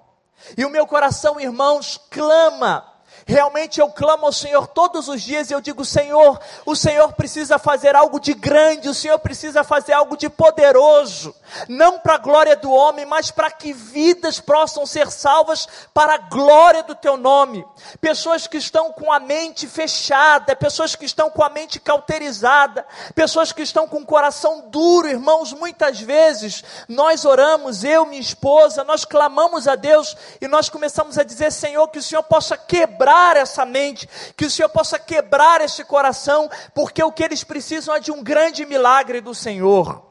E 0.57 0.65
o 0.65 0.71
meu 0.71 0.87
coração, 0.87 1.41
irmãos, 1.41 1.99
clama 2.11 2.90
Realmente 3.31 3.79
eu 3.79 3.89
clamo 3.89 4.27
ao 4.27 4.33
Senhor 4.33 4.67
todos 4.67 5.07
os 5.07 5.23
dias 5.23 5.51
e 5.51 5.55
eu 5.55 5.61
digo: 5.61 5.85
Senhor, 5.85 6.41
o 6.67 6.75
Senhor 6.75 7.13
precisa 7.13 7.61
fazer 7.61 7.95
algo 7.95 8.19
de 8.19 8.35
grande, 8.35 8.89
o 8.89 8.95
Senhor 8.95 9.21
precisa 9.21 9.63
fazer 9.63 9.93
algo 9.93 10.17
de 10.17 10.29
poderoso, 10.29 11.33
não 11.69 12.01
para 12.01 12.15
a 12.15 12.19
glória 12.19 12.57
do 12.57 12.73
homem, 12.73 13.07
mas 13.07 13.31
para 13.31 13.49
que 13.49 13.73
vidas 13.73 14.41
possam 14.41 14.85
ser 14.85 15.13
salvas 15.13 15.69
para 15.95 16.15
a 16.15 16.19
glória 16.19 16.83
do 16.83 16.93
teu 16.93 17.17
nome. 17.17 17.65
Pessoas 18.01 18.49
que 18.49 18.57
estão 18.57 18.93
com 18.93 19.13
a 19.13 19.21
mente 19.21 19.69
fechada, 19.69 20.57
pessoas 20.57 20.97
que 20.97 21.05
estão 21.05 21.31
com 21.31 21.45
a 21.45 21.49
mente 21.49 21.79
cauterizada, 21.79 22.85
pessoas 23.15 23.53
que 23.53 23.63
estão 23.63 23.87
com 23.87 23.99
o 23.99 24.07
coração 24.07 24.65
duro, 24.67 25.07
irmãos, 25.07 25.53
muitas 25.53 26.01
vezes 26.01 26.65
nós 26.89 27.25
oramos, 27.25 27.85
eu, 27.85 28.05
minha 28.05 28.21
esposa, 28.21 28.83
nós 28.83 29.05
clamamos 29.05 29.69
a 29.69 29.77
Deus 29.77 30.17
e 30.41 30.49
nós 30.49 30.69
começamos 30.69 31.17
a 31.17 31.23
dizer: 31.23 31.53
Senhor, 31.53 31.87
que 31.87 32.01
o 32.01 32.03
Senhor 32.03 32.25
possa 32.25 32.57
quebrar 32.57 33.20
quebrar 33.21 33.37
essa 33.37 33.67
mente, 33.67 34.09
que 34.37 34.47
o 34.47 34.51
Senhor 34.51 34.69
possa 34.71 34.99
quebrar 34.99 35.61
esse 35.61 35.85
coração, 35.85 36.51
porque 36.75 37.01
o 37.03 37.13
que 37.13 37.23
eles 37.23 37.45
precisam 37.45 37.95
é 37.95 38.01
de 38.01 38.11
um 38.11 38.23
grande 38.23 38.65
milagre 38.65 39.21
do 39.21 39.35
Senhor. 39.35 40.03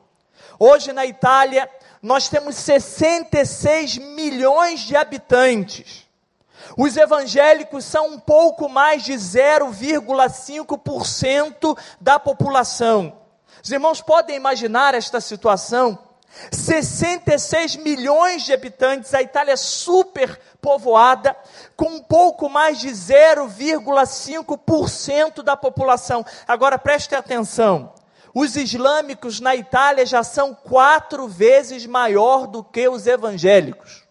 Hoje 0.59 0.93
na 0.93 1.07
Itália, 1.07 1.67
nós 2.01 2.29
temos 2.29 2.55
66 2.55 3.97
milhões 3.97 4.79
de 4.81 4.95
habitantes. 4.95 6.07
Os 6.77 6.95
evangélicos 6.97 7.83
são 7.83 8.09
um 8.09 8.19
pouco 8.19 8.69
mais 8.69 9.01
de 9.03 9.13
0,5% 9.13 11.75
da 11.99 12.19
população. 12.19 13.17
Os 13.63 13.71
irmãos 13.71 14.01
podem 14.01 14.35
imaginar 14.35 14.93
esta 14.93 15.19
situação? 15.19 15.97
66 16.51 17.77
milhões 17.77 18.43
de 18.43 18.53
habitantes, 18.53 19.15
a 19.15 19.21
Itália 19.21 19.53
é 19.53 19.57
super 19.57 20.39
povoada, 20.61 21.35
com 21.75 21.89
um 21.89 22.01
pouco 22.01 22.49
mais 22.49 22.79
de 22.79 22.87
0,5% 22.89 25.41
da 25.41 25.57
população. 25.57 26.23
Agora 26.47 26.77
preste 26.77 27.15
atenção: 27.15 27.91
os 28.33 28.55
islâmicos 28.55 29.39
na 29.39 29.55
Itália 29.55 30.05
já 30.05 30.23
são 30.23 30.53
quatro 30.53 31.27
vezes 31.27 31.85
maior 31.85 32.45
do 32.47 32.63
que 32.63 32.87
os 32.87 33.07
evangélicos. 33.07 34.03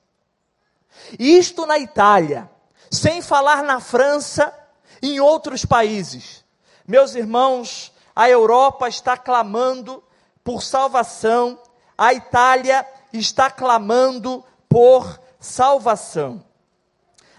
Isto 1.18 1.66
na 1.66 1.78
Itália, 1.78 2.50
sem 2.90 3.22
falar 3.22 3.62
na 3.62 3.80
França 3.80 4.52
e 5.00 5.14
em 5.14 5.20
outros 5.20 5.64
países. 5.64 6.44
Meus 6.86 7.14
irmãos, 7.14 7.90
a 8.14 8.28
Europa 8.28 8.86
está 8.88 9.16
clamando 9.16 10.04
por 10.42 10.62
salvação 10.62 11.58
a 11.98 12.14
Itália 12.14 12.86
está 13.12 13.50
clamando 13.50 14.44
por 14.68 15.20
salvação. 15.38 16.45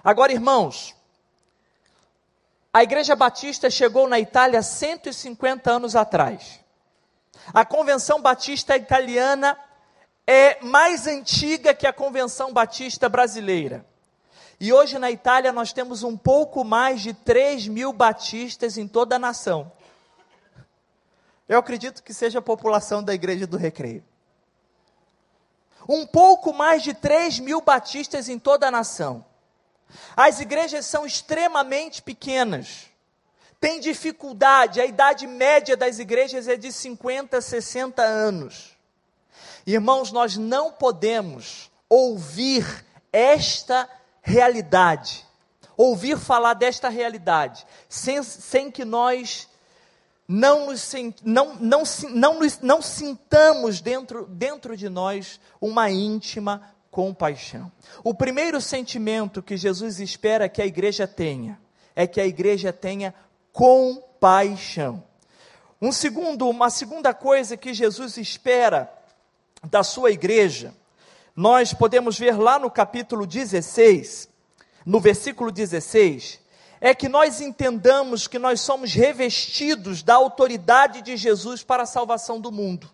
Agora, 0.04 0.32
irmãos, 0.32 0.96
a 2.74 2.84
Igreja 2.84 3.16
Batista 3.16 3.70
chegou 3.70 4.08
na 4.08 4.20
Itália 4.20 4.62
150 4.62 5.70
anos 5.72 5.96
atrás. 5.96 6.60
A 7.54 7.66
Convenção 7.66 8.22
Batista 8.22 8.78
Italiana 8.78 9.58
é 10.26 10.64
mais 10.64 11.08
antiga 11.08 11.74
que 11.74 11.88
a 11.88 11.94
Convenção 11.94 12.54
Batista 12.54 13.10
Brasileira. 13.10 13.86
E 14.60 14.72
hoje 14.72 15.00
na 15.00 15.10
Itália 15.10 15.52
nós 15.52 15.74
temos 15.74 16.04
um 16.04 16.18
pouco 16.18 16.64
mais 16.64 17.02
de 17.02 17.14
3 17.14 17.68
mil 17.68 17.92
batistas 17.92 18.78
em 18.78 18.88
toda 18.88 19.16
a 19.16 19.20
nação. 19.20 19.72
Eu 21.48 21.58
acredito 21.58 22.04
que 22.04 22.14
seja 22.14 22.40
a 22.40 22.42
população 22.42 23.02
da 23.02 23.14
Igreja 23.14 23.48
do 23.48 23.58
Recreio 23.58 24.04
um 25.90 26.06
pouco 26.06 26.54
mais 26.54 26.84
de 26.84 26.94
3 26.94 27.40
mil 27.40 27.62
batistas 27.62 28.30
em 28.30 28.38
toda 28.38 28.68
a 28.68 28.72
nação. 28.72 29.26
As 30.16 30.40
igrejas 30.40 30.86
são 30.86 31.04
extremamente 31.04 32.04
pequenas, 32.04 32.86
tem 33.60 33.80
dificuldade, 33.80 34.80
a 34.80 34.86
idade 34.86 35.26
média 35.26 35.76
das 35.76 35.98
igrejas 35.98 36.48
é 36.48 36.56
de 36.56 36.72
50, 36.72 37.42
60 37.42 38.04
anos. 38.04 38.78
Irmãos, 39.66 40.12
nós 40.12 40.38
não 40.38 40.72
podemos 40.72 41.72
ouvir 41.90 42.86
esta 43.12 43.90
realidade, 44.22 45.26
ouvir 45.76 46.20
falar 46.20 46.54
desta 46.54 46.88
realidade, 46.88 47.66
sem, 47.90 48.22
sem 48.22 48.70
que 48.70 48.86
nós 48.86 49.50
não, 50.32 50.68
nos, 50.68 50.94
não, 51.24 51.56
não, 51.56 51.84
não, 52.12 52.40
não 52.62 52.82
sintamos 52.84 53.82
dentro, 53.82 54.28
dentro 54.28 54.78
de 54.78 54.88
nós 54.88 55.40
uma 55.60 55.90
íntima 55.90 56.62
compaixão. 56.92 57.72
O 58.04 58.14
primeiro 58.14 58.62
sentimento 58.62 59.42
que 59.42 59.58
Jesus 59.58 60.00
espera 60.00 60.48
que 60.48 60.62
a 60.62 60.68
igreja 60.68 61.08
tenha 61.08 61.60
é 61.96 62.06
que 62.06 62.22
a 62.22 62.28
igreja 62.28 62.72
tenha 62.72 63.12
compaixão. 63.52 65.04
Um 65.82 65.92
segundo, 65.92 66.48
uma 66.48 66.70
segunda 66.70 67.12
coisa 67.12 67.58
que 67.58 67.74
Jesus 67.74 68.16
espera 68.18 68.88
da 69.64 69.82
sua 69.82 70.12
igreja, 70.12 70.76
nós 71.36 71.74
podemos 71.74 72.20
ver 72.20 72.38
lá 72.38 72.60
no 72.60 72.70
capítulo 72.70 73.26
16, 73.26 74.30
no 74.86 75.00
versículo 75.00 75.52
16, 75.52 76.40
é 76.82 76.94
que 76.94 77.10
nós 77.10 77.42
entendamos 77.42 78.28
que 78.28 78.40
nós 78.40 78.62
somos 78.62 78.94
revestidos 78.94 80.02
da 80.02 80.16
autoridade 80.16 81.02
de 81.02 81.18
Jesus 81.18 81.64
para 81.64 81.84
a 81.84 81.88
salvação 81.88 82.40
do 82.40 82.52
mundo. 82.52 82.90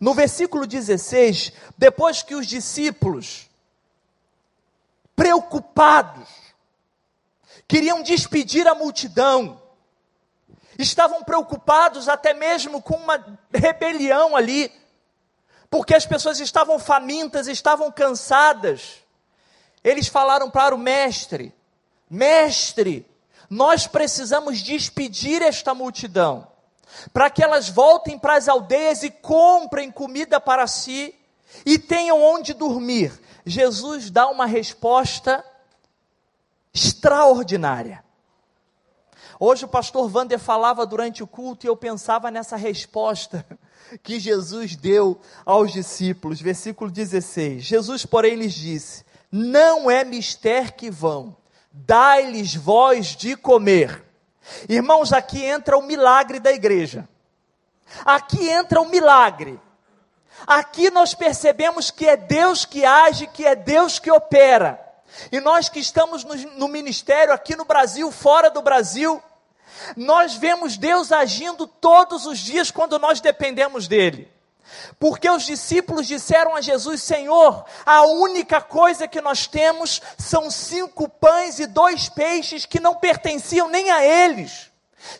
No 0.00 0.14
versículo 0.14 0.66
16, 0.66 1.52
depois 1.78 2.22
que 2.22 2.34
os 2.34 2.46
discípulos, 2.46 3.48
preocupados, 5.14 6.28
queriam 7.68 8.02
despedir 8.02 8.66
a 8.66 8.74
multidão, 8.74 9.60
estavam 10.78 11.22
preocupados 11.22 12.08
até 12.08 12.34
mesmo 12.34 12.82
com 12.82 12.94
uma 12.94 13.38
rebelião 13.54 14.34
ali, 14.34 14.72
porque 15.70 15.94
as 15.94 16.04
pessoas 16.04 16.40
estavam 16.40 16.78
famintas, 16.78 17.46
estavam 17.46 17.92
cansadas. 17.92 18.96
Eles 19.84 20.08
falaram 20.08 20.50
para 20.50 20.74
o 20.74 20.78
mestre: 20.78 21.54
Mestre, 22.08 23.06
nós 23.50 23.88
precisamos 23.88 24.62
despedir 24.62 25.42
esta 25.42 25.74
multidão, 25.74 26.46
para 27.12 27.28
que 27.28 27.42
elas 27.42 27.68
voltem 27.68 28.16
para 28.16 28.36
as 28.36 28.48
aldeias 28.48 29.02
e 29.02 29.10
comprem 29.10 29.90
comida 29.90 30.40
para 30.40 30.68
si 30.68 31.12
e 31.66 31.76
tenham 31.76 32.22
onde 32.22 32.54
dormir. 32.54 33.12
Jesus 33.44 34.08
dá 34.08 34.28
uma 34.28 34.46
resposta 34.46 35.44
extraordinária. 36.72 38.04
Hoje 39.38 39.64
o 39.64 39.68
pastor 39.68 40.14
Wander 40.14 40.38
falava 40.38 40.86
durante 40.86 41.22
o 41.22 41.26
culto 41.26 41.66
e 41.66 41.68
eu 41.68 41.76
pensava 41.76 42.30
nessa 42.30 42.56
resposta 42.56 43.44
que 44.02 44.20
Jesus 44.20 44.76
deu 44.76 45.20
aos 45.44 45.72
discípulos. 45.72 46.40
Versículo 46.40 46.90
16: 46.90 47.62
Jesus, 47.62 48.06
porém, 48.06 48.36
lhes 48.36 48.52
disse: 48.52 49.04
Não 49.32 49.90
é 49.90 50.04
mister 50.04 50.76
que 50.76 50.90
vão, 50.90 51.34
dai-lhes 51.70 52.54
voz 52.54 53.16
de 53.16 53.36
comer. 53.36 54.04
Irmãos, 54.68 55.12
aqui 55.12 55.44
entra 55.44 55.78
o 55.78 55.82
milagre 55.82 56.40
da 56.40 56.52
igreja. 56.52 57.08
Aqui 58.04 58.48
entra 58.48 58.80
o 58.80 58.88
milagre. 58.88 59.58
Aqui 60.46 60.90
nós 60.90 61.14
percebemos 61.14 61.90
que 61.90 62.08
é 62.08 62.16
Deus 62.16 62.64
que 62.64 62.84
age, 62.84 63.26
que 63.26 63.44
é 63.44 63.54
Deus 63.54 63.98
que 63.98 64.10
opera. 64.10 64.80
E 65.30 65.40
nós 65.40 65.68
que 65.68 65.80
estamos 65.80 66.24
no, 66.24 66.34
no 66.56 66.68
ministério 66.68 67.32
aqui 67.34 67.56
no 67.56 67.64
Brasil, 67.64 68.10
fora 68.10 68.50
do 68.50 68.62
Brasil, 68.62 69.22
nós 69.96 70.34
vemos 70.34 70.76
Deus 70.76 71.12
agindo 71.12 71.66
todos 71.66 72.26
os 72.26 72.38
dias 72.38 72.70
quando 72.70 72.98
nós 72.98 73.20
dependemos 73.20 73.88
dEle. 73.88 74.30
Porque 74.98 75.28
os 75.28 75.44
discípulos 75.44 76.06
disseram 76.06 76.54
a 76.54 76.60
Jesus: 76.60 77.02
Senhor, 77.02 77.64
a 77.84 78.02
única 78.02 78.60
coisa 78.60 79.08
que 79.08 79.20
nós 79.20 79.46
temos 79.46 80.00
são 80.18 80.50
cinco 80.50 81.08
pães 81.08 81.58
e 81.58 81.66
dois 81.66 82.08
peixes 82.08 82.66
que 82.66 82.80
não 82.80 82.94
pertenciam 82.94 83.68
nem 83.68 83.90
a 83.90 84.04
eles. 84.04 84.70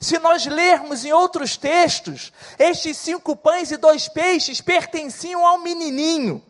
Se 0.00 0.18
nós 0.18 0.44
lermos 0.46 1.04
em 1.04 1.12
outros 1.12 1.56
textos, 1.56 2.32
estes 2.58 2.96
cinco 2.98 3.34
pães 3.34 3.70
e 3.70 3.76
dois 3.76 4.08
peixes 4.08 4.60
pertenciam 4.60 5.46
ao 5.46 5.58
menininho. 5.58 6.42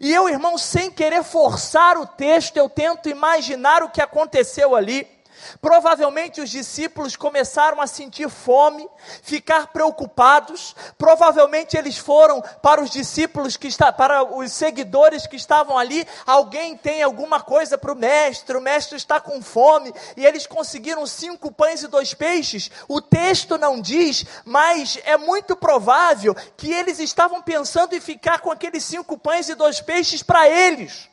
E 0.00 0.12
eu, 0.12 0.28
irmão, 0.28 0.58
sem 0.58 0.90
querer 0.90 1.22
forçar 1.22 1.96
o 1.96 2.06
texto, 2.06 2.56
eu 2.56 2.68
tento 2.68 3.08
imaginar 3.08 3.82
o 3.82 3.90
que 3.90 4.00
aconteceu 4.00 4.74
ali. 4.74 5.15
Provavelmente 5.60 6.40
os 6.40 6.50
discípulos 6.50 7.16
começaram 7.16 7.80
a 7.80 7.86
sentir 7.86 8.28
fome, 8.28 8.88
ficar 9.22 9.68
preocupados. 9.68 10.74
Provavelmente 10.98 11.76
eles 11.76 11.96
foram 11.98 12.42
para 12.62 12.82
os 12.82 12.90
discípulos 12.90 13.56
que 13.56 13.68
está, 13.68 13.92
para 13.92 14.22
os 14.22 14.52
seguidores 14.52 15.26
que 15.26 15.36
estavam 15.36 15.78
ali. 15.78 16.06
Alguém 16.26 16.76
tem 16.76 17.02
alguma 17.02 17.40
coisa 17.40 17.76
para 17.76 17.92
o 17.92 17.96
mestre? 17.96 18.56
O 18.56 18.60
mestre 18.60 18.96
está 18.96 19.20
com 19.20 19.42
fome 19.42 19.92
e 20.16 20.24
eles 20.24 20.46
conseguiram 20.46 21.06
cinco 21.06 21.50
pães 21.50 21.82
e 21.82 21.88
dois 21.88 22.14
peixes. 22.14 22.70
O 22.88 23.00
texto 23.00 23.58
não 23.58 23.80
diz, 23.80 24.24
mas 24.44 24.98
é 25.04 25.16
muito 25.16 25.56
provável 25.56 26.34
que 26.56 26.72
eles 26.72 26.98
estavam 26.98 27.42
pensando 27.42 27.94
em 27.94 28.00
ficar 28.00 28.40
com 28.40 28.50
aqueles 28.50 28.84
cinco 28.84 29.18
pães 29.18 29.48
e 29.48 29.54
dois 29.54 29.80
peixes 29.80 30.22
para 30.22 30.48
eles. 30.48 31.08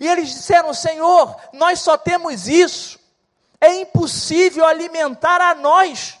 E 0.00 0.06
eles 0.06 0.30
disseram: 0.30 0.72
Senhor, 0.72 1.36
nós 1.52 1.80
só 1.80 1.96
temos 1.96 2.48
isso. 2.48 2.95
É 3.60 3.74
impossível 3.76 4.64
alimentar 4.64 5.40
a 5.40 5.54
nós, 5.54 6.18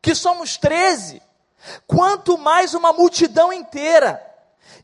que 0.00 0.14
somos 0.14 0.56
13, 0.56 1.20
quanto 1.86 2.38
mais 2.38 2.74
uma 2.74 2.92
multidão 2.92 3.52
inteira. 3.52 4.22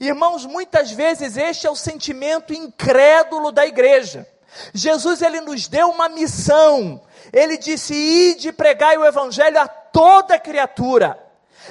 Irmãos, 0.00 0.44
muitas 0.44 0.90
vezes 0.90 1.36
este 1.36 1.66
é 1.66 1.70
o 1.70 1.76
sentimento 1.76 2.52
incrédulo 2.52 3.52
da 3.52 3.66
igreja. 3.66 4.26
Jesus 4.74 5.22
ele 5.22 5.40
nos 5.40 5.68
deu 5.68 5.88
uma 5.90 6.08
missão. 6.08 7.00
Ele 7.32 7.56
disse: 7.56 7.94
"Ide 7.94 8.52
pregai 8.52 8.98
o 8.98 9.04
evangelho 9.04 9.60
a 9.60 9.68
toda 9.68 10.38
criatura". 10.38 11.18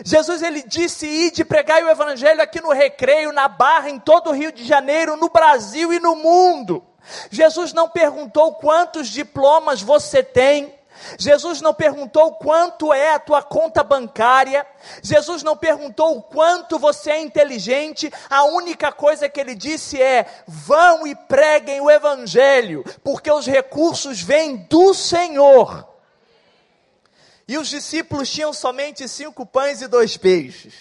Jesus 0.05 0.41
ele 0.41 0.63
disse: 0.63 1.05
"Ide 1.05 1.43
pregai 1.43 1.83
o 1.83 1.89
evangelho 1.89 2.41
aqui 2.41 2.61
no 2.61 2.71
Recreio, 2.71 3.33
na 3.33 3.47
Barra, 3.47 3.89
em 3.89 3.99
todo 3.99 4.29
o 4.29 4.33
Rio 4.33 4.51
de 4.51 4.63
Janeiro, 4.63 5.17
no 5.17 5.29
Brasil 5.29 5.91
e 5.91 5.99
no 5.99 6.15
mundo". 6.15 6.83
Jesus 7.29 7.73
não 7.73 7.89
perguntou 7.89 8.53
quantos 8.53 9.07
diplomas 9.07 9.81
você 9.81 10.23
tem. 10.23 10.73
Jesus 11.17 11.61
não 11.61 11.73
perguntou 11.73 12.33
quanto 12.33 12.93
é 12.93 13.13
a 13.13 13.19
tua 13.19 13.41
conta 13.41 13.83
bancária. 13.83 14.65
Jesus 15.01 15.43
não 15.43 15.57
perguntou 15.57 16.17
o 16.17 16.21
quanto 16.21 16.77
você 16.77 17.11
é 17.11 17.21
inteligente. 17.21 18.11
A 18.29 18.43
única 18.43 18.91
coisa 18.91 19.27
que 19.27 19.39
ele 19.39 19.55
disse 19.55 20.01
é: 20.01 20.25
vão 20.47 21.07
e 21.07 21.15
preguem 21.15 21.81
o 21.81 21.89
evangelho, 21.89 22.83
porque 23.03 23.31
os 23.31 23.45
recursos 23.45 24.21
vêm 24.21 24.57
do 24.69 24.93
Senhor. 24.93 25.87
E 27.47 27.57
os 27.57 27.67
discípulos 27.67 28.29
tinham 28.29 28.53
somente 28.53 29.07
cinco 29.07 29.45
pães 29.45 29.81
e 29.81 29.87
dois 29.87 30.15
peixes. 30.17 30.73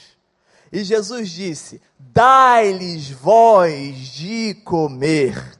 E 0.70 0.84
Jesus 0.84 1.30
disse: 1.30 1.82
Dai-lhes 1.98 3.10
voz 3.10 3.96
de 4.08 4.54
comer. 4.64 5.59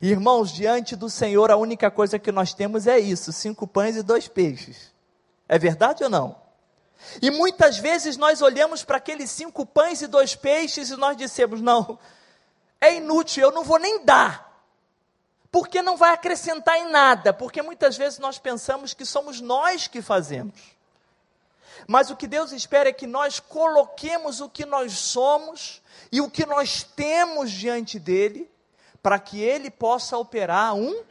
Irmãos, 0.00 0.52
diante 0.52 0.94
do 0.94 1.10
Senhor, 1.10 1.50
a 1.50 1.56
única 1.56 1.90
coisa 1.90 2.18
que 2.18 2.30
nós 2.30 2.54
temos 2.54 2.86
é 2.86 2.98
isso: 2.98 3.32
cinco 3.32 3.66
pães 3.66 3.96
e 3.96 4.02
dois 4.02 4.28
peixes. 4.28 4.92
É 5.48 5.58
verdade 5.58 6.04
ou 6.04 6.10
não? 6.10 6.36
E 7.22 7.30
muitas 7.30 7.78
vezes 7.78 8.16
nós 8.16 8.42
olhamos 8.42 8.84
para 8.84 8.98
aqueles 8.98 9.30
cinco 9.30 9.64
pães 9.64 10.02
e 10.02 10.06
dois 10.06 10.34
peixes 10.36 10.90
e 10.90 10.96
nós 10.96 11.16
dissemos: 11.16 11.60
não, 11.60 11.98
é 12.80 12.94
inútil, 12.94 13.44
eu 13.44 13.52
não 13.52 13.64
vou 13.64 13.78
nem 13.78 14.04
dar. 14.04 14.46
Porque 15.50 15.80
não 15.80 15.96
vai 15.96 16.12
acrescentar 16.12 16.76
em 16.76 16.90
nada, 16.90 17.32
porque 17.32 17.62
muitas 17.62 17.96
vezes 17.96 18.18
nós 18.18 18.38
pensamos 18.38 18.92
que 18.92 19.04
somos 19.04 19.40
nós 19.40 19.88
que 19.88 20.02
fazemos. 20.02 20.76
Mas 21.86 22.10
o 22.10 22.16
que 22.16 22.26
Deus 22.26 22.52
espera 22.52 22.90
é 22.90 22.92
que 22.92 23.06
nós 23.06 23.40
coloquemos 23.40 24.40
o 24.40 24.48
que 24.48 24.66
nós 24.66 24.92
somos 24.92 25.80
e 26.12 26.20
o 26.20 26.30
que 26.30 26.44
nós 26.44 26.82
temos 26.82 27.50
diante 27.50 27.98
dele 27.98 28.50
para 29.02 29.18
que 29.18 29.40
ele 29.40 29.70
possa 29.70 30.16
operar 30.16 30.74
um 30.74 31.02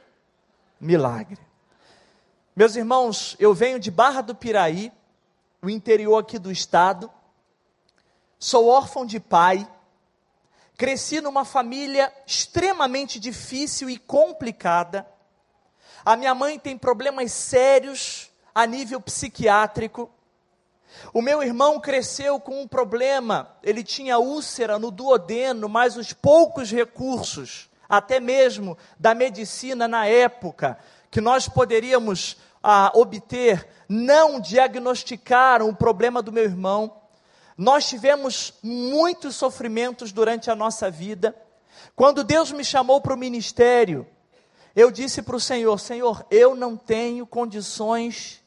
milagre. 0.79 1.39
Meus 2.55 2.75
irmãos, 2.75 3.35
eu 3.39 3.53
venho 3.53 3.79
de 3.79 3.91
Barra 3.91 4.21
do 4.21 4.35
Piraí, 4.35 4.91
o 5.61 5.69
interior 5.69 6.17
aqui 6.17 6.39
do 6.39 6.51
estado, 6.51 7.11
sou 8.39 8.67
órfão 8.67 9.05
de 9.05 9.19
pai, 9.19 9.67
cresci 10.75 11.21
numa 11.21 11.45
família 11.45 12.13
extremamente 12.25 13.19
difícil 13.19 13.89
e 13.89 13.97
complicada. 13.97 15.07
A 16.05 16.15
minha 16.15 16.33
mãe 16.33 16.57
tem 16.59 16.77
problemas 16.77 17.31
sérios 17.31 18.31
a 18.53 18.65
nível 18.65 19.01
psiquiátrico. 19.01 20.09
O 21.13 21.21
meu 21.21 21.43
irmão 21.43 21.79
cresceu 21.79 22.39
com 22.39 22.61
um 22.61 22.67
problema, 22.67 23.55
ele 23.61 23.83
tinha 23.83 24.17
úlcera 24.17 24.79
no 24.79 24.89
duodeno, 24.89 25.67
mas 25.67 25.95
os 25.95 26.13
poucos 26.13 26.71
recursos 26.71 27.66
até 27.87 28.19
mesmo 28.19 28.77
da 28.99 29.13
medicina 29.13 29.87
na 29.87 30.05
época, 30.05 30.77
que 31.09 31.21
nós 31.21 31.47
poderíamos 31.47 32.37
ah, 32.61 32.91
obter, 32.93 33.67
não 33.87 34.39
diagnosticaram 34.39 35.69
o 35.69 35.75
problema 35.75 36.21
do 36.21 36.31
meu 36.31 36.43
irmão. 36.43 37.01
Nós 37.57 37.87
tivemos 37.87 38.53
muitos 38.61 39.35
sofrimentos 39.35 40.11
durante 40.11 40.51
a 40.51 40.55
nossa 40.55 40.91
vida. 40.91 41.35
Quando 41.95 42.23
Deus 42.23 42.51
me 42.51 42.63
chamou 42.63 43.01
para 43.01 43.13
o 43.13 43.17
ministério, 43.17 44.05
eu 44.75 44.91
disse 44.91 45.21
para 45.21 45.35
o 45.35 45.39
Senhor: 45.39 45.79
Senhor, 45.79 46.25
eu 46.29 46.55
não 46.55 46.77
tenho 46.77 47.25
condições 47.25 48.43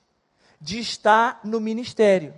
de 0.61 0.79
estar 0.79 1.41
no 1.43 1.59
ministério. 1.61 2.35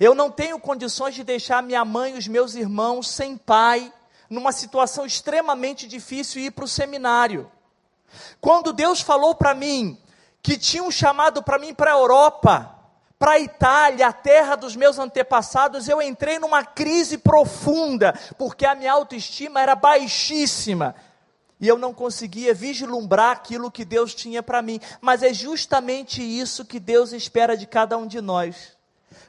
Eu 0.00 0.14
não 0.14 0.30
tenho 0.30 0.58
condições 0.58 1.14
de 1.14 1.22
deixar 1.22 1.62
minha 1.62 1.84
mãe 1.84 2.14
e 2.14 2.18
os 2.18 2.26
meus 2.26 2.54
irmãos 2.54 3.08
sem 3.08 3.36
pai, 3.36 3.92
numa 4.34 4.52
situação 4.52 5.06
extremamente 5.06 5.86
difícil 5.86 6.42
e 6.42 6.46
ir 6.46 6.50
para 6.50 6.64
o 6.64 6.68
seminário. 6.68 7.50
Quando 8.40 8.72
Deus 8.72 9.00
falou 9.00 9.34
para 9.34 9.54
mim 9.54 9.98
que 10.42 10.58
tinha 10.58 10.82
um 10.82 10.90
chamado 10.90 11.42
para 11.42 11.58
mim 11.58 11.72
para 11.72 11.92
a 11.92 11.98
Europa, 11.98 12.74
para 13.18 13.32
a 13.32 13.40
Itália, 13.40 14.08
a 14.08 14.12
terra 14.12 14.56
dos 14.56 14.76
meus 14.76 14.98
antepassados, 14.98 15.88
eu 15.88 16.02
entrei 16.02 16.38
numa 16.38 16.64
crise 16.64 17.16
profunda, 17.16 18.12
porque 18.36 18.66
a 18.66 18.74
minha 18.74 18.92
autoestima 18.92 19.60
era 19.60 19.74
baixíssima. 19.74 20.94
E 21.60 21.68
eu 21.68 21.78
não 21.78 21.94
conseguia 21.94 22.52
vislumbrar 22.52 23.30
aquilo 23.30 23.70
que 23.70 23.84
Deus 23.84 24.14
tinha 24.14 24.42
para 24.42 24.60
mim. 24.60 24.80
Mas 25.00 25.22
é 25.22 25.32
justamente 25.32 26.20
isso 26.20 26.64
que 26.64 26.80
Deus 26.80 27.12
espera 27.12 27.56
de 27.56 27.66
cada 27.66 27.96
um 27.96 28.06
de 28.06 28.20
nós. 28.20 28.76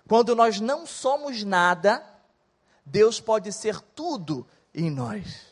Quando 0.08 0.36
nós 0.36 0.60
não 0.60 0.86
somos 0.86 1.44
nada, 1.44 2.04
Deus 2.86 3.22
pode 3.22 3.54
ser 3.54 3.80
tudo 3.80 4.46
em 4.76 4.92
nós. 4.92 5.46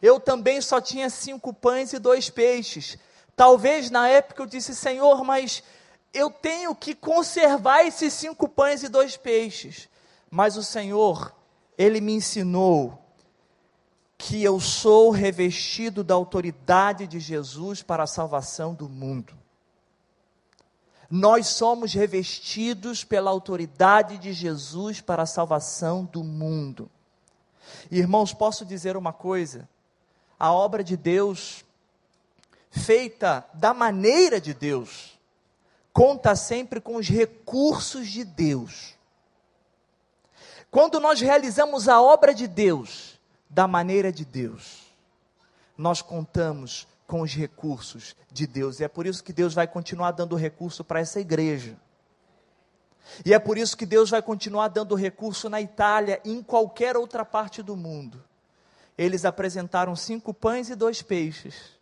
Eu 0.00 0.18
também 0.18 0.60
só 0.60 0.80
tinha 0.80 1.10
cinco 1.10 1.52
pães 1.52 1.92
e 1.92 1.98
dois 1.98 2.30
peixes. 2.30 2.98
Talvez 3.36 3.90
na 3.90 4.08
época 4.08 4.42
eu 4.42 4.46
disse, 4.46 4.74
Senhor, 4.74 5.22
mas 5.24 5.62
eu 6.12 6.30
tenho 6.30 6.74
que 6.74 6.94
conservar 6.94 7.84
esses 7.84 8.12
cinco 8.12 8.48
pães 8.48 8.82
e 8.82 8.88
dois 8.88 9.16
peixes. 9.16 9.88
Mas 10.30 10.56
o 10.56 10.62
Senhor, 10.62 11.34
Ele 11.76 12.00
me 12.00 12.12
ensinou 12.12 12.98
que 14.16 14.42
eu 14.42 14.60
sou 14.60 15.10
revestido 15.10 16.04
da 16.04 16.14
autoridade 16.14 17.06
de 17.06 17.18
Jesus 17.18 17.82
para 17.82 18.02
a 18.02 18.06
salvação 18.06 18.74
do 18.74 18.88
mundo. 18.88 19.32
Nós 21.10 21.48
somos 21.48 21.92
revestidos 21.92 23.02
pela 23.02 23.30
autoridade 23.30 24.18
de 24.18 24.32
Jesus 24.32 25.00
para 25.00 25.22
a 25.22 25.26
salvação 25.26 26.04
do 26.04 26.22
mundo. 26.22 26.88
Irmãos, 27.90 28.32
posso 28.32 28.64
dizer 28.64 28.96
uma 28.96 29.12
coisa? 29.12 29.68
A 30.38 30.52
obra 30.52 30.82
de 30.82 30.96
Deus, 30.96 31.64
feita 32.70 33.44
da 33.54 33.74
maneira 33.74 34.40
de 34.40 34.54
Deus, 34.54 35.18
conta 35.92 36.34
sempre 36.34 36.80
com 36.80 36.96
os 36.96 37.08
recursos 37.08 38.08
de 38.08 38.24
Deus. 38.24 38.94
Quando 40.70 41.00
nós 41.00 41.20
realizamos 41.20 41.88
a 41.88 42.00
obra 42.00 42.32
de 42.32 42.46
Deus, 42.46 43.18
da 43.48 43.66
maneira 43.66 44.12
de 44.12 44.24
Deus, 44.24 44.86
nós 45.76 46.00
contamos 46.00 46.86
com 47.06 47.22
os 47.22 47.34
recursos 47.34 48.14
de 48.30 48.46
Deus. 48.46 48.78
E 48.78 48.84
é 48.84 48.88
por 48.88 49.04
isso 49.04 49.24
que 49.24 49.32
Deus 49.32 49.52
vai 49.52 49.66
continuar 49.66 50.12
dando 50.12 50.36
recurso 50.36 50.84
para 50.84 51.00
essa 51.00 51.18
igreja. 51.18 51.76
E 53.24 53.34
é 53.34 53.38
por 53.38 53.58
isso 53.58 53.76
que 53.76 53.86
Deus 53.86 54.10
vai 54.10 54.22
continuar 54.22 54.68
dando 54.68 54.94
recurso 54.94 55.48
na 55.48 55.60
Itália 55.60 56.20
e 56.24 56.32
em 56.32 56.42
qualquer 56.42 56.96
outra 56.96 57.24
parte 57.24 57.62
do 57.62 57.76
mundo. 57.76 58.22
Eles 58.96 59.24
apresentaram 59.24 59.96
cinco 59.96 60.32
pães 60.32 60.68
e 60.70 60.74
dois 60.74 61.02
peixes. 61.02 61.78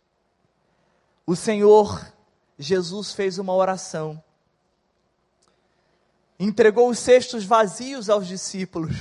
O 1.25 1.35
Senhor 1.35 2.11
Jesus 2.57 3.13
fez 3.13 3.37
uma 3.37 3.53
oração. 3.53 4.21
Entregou 6.39 6.89
os 6.89 6.99
cestos 6.99 7.45
vazios 7.45 8.09
aos 8.09 8.27
discípulos. 8.27 8.95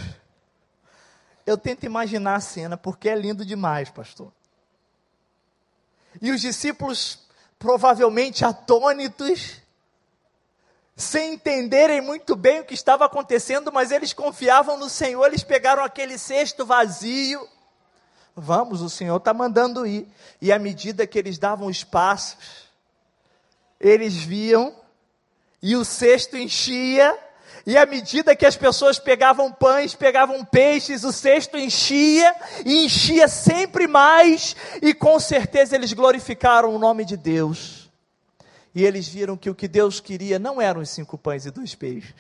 Eu 1.47 1.57
tento 1.57 1.87
imaginar 1.87 2.37
a 2.37 2.41
cena 2.41 2.77
porque 2.77 3.09
é 3.09 3.17
lindo 3.17 3.45
demais, 3.45 3.91
pastor. 3.91 4.33
E 6.21 6.31
os 6.31 6.41
discípulos, 6.41 7.21
provavelmente 7.59 8.45
atônitos, 8.45 9.61
sem 10.99 11.35
entenderem 11.35 12.01
muito 12.01 12.35
bem 12.35 12.59
o 12.59 12.65
que 12.65 12.75
estava 12.75 13.05
acontecendo, 13.05 13.73
mas 13.73 13.93
eles 13.93 14.13
confiavam 14.13 14.77
no 14.77 14.91
Senhor, 14.91 15.25
eles 15.27 15.45
pegaram 15.45 15.85
aquele 15.85 16.19
cesto 16.19 16.67
vazio. 16.67 17.49
Vamos, 18.35 18.83
o 18.83 18.91
Senhor 18.91 19.17
está 19.17 19.33
mandando 19.33 19.87
ir. 19.87 20.09
E 20.43 20.53
à 20.53 20.59
medida 20.59 21.07
que 21.07 21.17
eles 21.17 21.39
davam 21.39 21.69
os 21.69 21.85
passos, 21.85 22.69
eles 23.81 24.17
viam, 24.17 24.75
e 25.63 25.77
o 25.77 25.85
cesto 25.85 26.37
enchia, 26.37 27.17
e 27.65 27.79
à 27.79 27.87
medida 27.87 28.35
que 28.35 28.47
as 28.47 28.57
pessoas 28.57 28.99
pegavam 28.99 29.53
pães, 29.53 29.95
pegavam 29.95 30.45
peixes, 30.45 31.05
o 31.05 31.13
cesto 31.13 31.57
enchia 31.57 32.35
e 32.67 32.85
enchia 32.85 33.29
sempre 33.29 33.87
mais, 33.87 34.57
e 34.83 34.93
com 34.93 35.21
certeza 35.21 35.77
eles 35.77 35.93
glorificaram 35.93 36.75
o 36.75 36.79
nome 36.79 37.05
de 37.05 37.17
Deus. 37.17 37.88
E 38.75 38.85
eles 38.85 39.09
viram 39.09 39.37
que 39.37 39.51
o 39.51 39.55
que 39.55 39.69
Deus 39.69 40.01
queria 40.01 40.39
não 40.39 40.61
eram 40.61 40.81
os 40.81 40.91
cinco 40.91 41.17
pães 41.17 41.47
e 41.47 41.51
dois 41.51 41.75
peixes. 41.75 42.15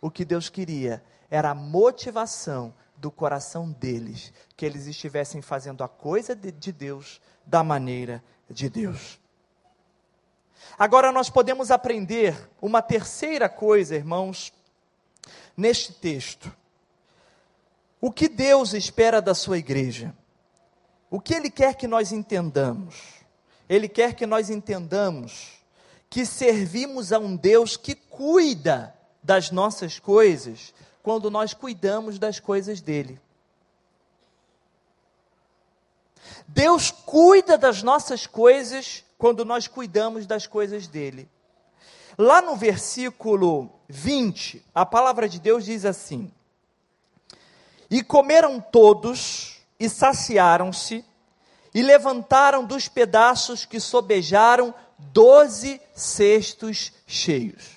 O 0.00 0.10
que 0.10 0.24
Deus 0.24 0.48
queria 0.48 1.02
era 1.30 1.50
a 1.50 1.54
motivação 1.54 2.74
do 2.96 3.10
coração 3.10 3.70
deles, 3.72 4.32
que 4.56 4.64
eles 4.64 4.86
estivessem 4.86 5.42
fazendo 5.42 5.84
a 5.84 5.88
coisa 5.88 6.34
de, 6.34 6.50
de 6.50 6.72
Deus 6.72 7.20
da 7.44 7.62
maneira 7.62 8.22
de 8.48 8.68
Deus. 8.68 9.18
Agora 10.78 11.12
nós 11.12 11.30
podemos 11.30 11.70
aprender 11.70 12.50
uma 12.60 12.82
terceira 12.82 13.48
coisa, 13.48 13.94
irmãos, 13.94 14.52
neste 15.56 15.92
texto. 15.92 16.54
O 18.00 18.10
que 18.10 18.28
Deus 18.28 18.74
espera 18.74 19.20
da 19.20 19.34
sua 19.34 19.58
igreja? 19.58 20.14
O 21.10 21.20
que 21.20 21.34
Ele 21.34 21.50
quer 21.50 21.74
que 21.74 21.86
nós 21.86 22.12
entendamos? 22.12 23.24
Ele 23.68 23.88
quer 23.88 24.14
que 24.14 24.26
nós 24.26 24.50
entendamos 24.50 25.55
que 26.08 26.24
servimos 26.24 27.12
a 27.12 27.18
um 27.18 27.36
Deus 27.36 27.76
que 27.76 27.94
cuida 27.94 28.94
das 29.22 29.50
nossas 29.50 29.98
coisas 29.98 30.72
quando 31.02 31.30
nós 31.30 31.52
cuidamos 31.52 32.18
das 32.18 32.40
coisas 32.40 32.80
dele. 32.80 33.20
Deus 36.48 36.90
cuida 36.90 37.58
das 37.58 37.82
nossas 37.82 38.26
coisas 38.26 39.04
quando 39.18 39.44
nós 39.44 39.66
cuidamos 39.66 40.26
das 40.26 40.46
coisas 40.46 40.86
dele. 40.86 41.28
Lá 42.18 42.40
no 42.40 42.56
versículo 42.56 43.70
20, 43.88 44.64
a 44.74 44.86
palavra 44.86 45.28
de 45.28 45.38
Deus 45.38 45.64
diz 45.64 45.84
assim: 45.84 46.32
E 47.90 48.02
comeram 48.02 48.60
todos, 48.60 49.60
e 49.78 49.88
saciaram-se, 49.88 51.04
e 51.74 51.82
levantaram 51.82 52.64
dos 52.64 52.88
pedaços 52.88 53.64
que 53.64 53.78
sobejaram 53.78 54.74
doze 54.98 55.80
cestos 55.94 56.92
cheios. 57.06 57.76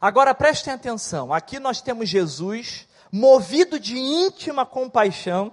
Agora 0.00 0.34
prestem 0.34 0.72
atenção, 0.72 1.32
aqui 1.32 1.58
nós 1.58 1.80
temos 1.80 2.08
Jesus, 2.08 2.86
movido 3.10 3.80
de 3.80 3.98
íntima 3.98 4.64
compaixão. 4.64 5.52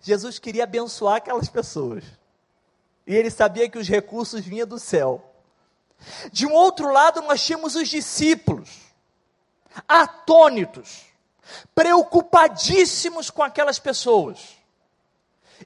Jesus 0.00 0.38
queria 0.38 0.64
abençoar 0.64 1.16
aquelas 1.16 1.48
pessoas. 1.48 2.04
E 3.06 3.14
ele 3.14 3.30
sabia 3.30 3.68
que 3.68 3.78
os 3.78 3.88
recursos 3.88 4.40
vinham 4.40 4.66
do 4.66 4.78
céu. 4.78 5.32
De 6.32 6.46
um 6.46 6.52
outro 6.52 6.92
lado, 6.92 7.22
nós 7.22 7.44
tínhamos 7.44 7.76
os 7.76 7.88
discípulos, 7.88 8.68
atônitos, 9.86 11.02
preocupadíssimos 11.74 13.30
com 13.30 13.42
aquelas 13.42 13.78
pessoas, 13.78 14.55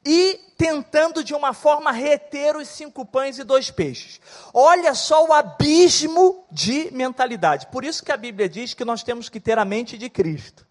e 0.04 0.38
tentando 0.56 1.24
de 1.24 1.34
uma 1.34 1.52
forma 1.52 1.90
reter 1.90 2.56
os 2.56 2.68
cinco 2.68 3.04
pães 3.04 3.38
e 3.38 3.44
dois 3.44 3.70
peixes. 3.70 4.20
Olha 4.52 4.94
só 4.94 5.26
o 5.26 5.32
abismo 5.32 6.44
de 6.50 6.90
mentalidade. 6.92 7.66
Por 7.66 7.84
isso 7.84 8.04
que 8.04 8.12
a 8.12 8.16
Bíblia 8.16 8.48
diz 8.48 8.74
que 8.74 8.84
nós 8.84 9.02
temos 9.02 9.28
que 9.28 9.40
ter 9.40 9.58
a 9.58 9.64
mente 9.64 9.96
de 9.96 10.08
Cristo. 10.08 10.66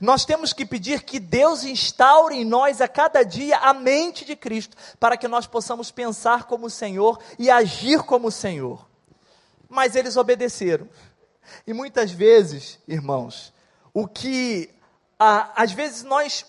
Nós 0.00 0.24
temos 0.24 0.52
que 0.52 0.66
pedir 0.66 1.02
que 1.02 1.18
Deus 1.18 1.64
instaure 1.64 2.36
em 2.36 2.44
nós 2.44 2.80
a 2.80 2.88
cada 2.88 3.22
dia 3.22 3.56
a 3.58 3.72
mente 3.72 4.24
de 4.24 4.36
Cristo, 4.36 4.76
para 4.98 5.16
que 5.16 5.26
nós 5.26 5.46
possamos 5.46 5.90
pensar 5.90 6.44
como 6.44 6.66
o 6.66 6.70
Senhor 6.70 7.18
e 7.38 7.50
agir 7.50 8.02
como 8.02 8.28
o 8.28 8.32
Senhor. 8.32 8.86
Mas 9.68 9.96
eles 9.96 10.16
obedeceram. 10.16 10.88
E 11.66 11.72
muitas 11.72 12.10
vezes, 12.10 12.78
irmãos, 12.86 13.52
o 13.92 14.06
que 14.06 14.70
às 15.18 15.72
vezes 15.72 16.02
nós 16.02 16.46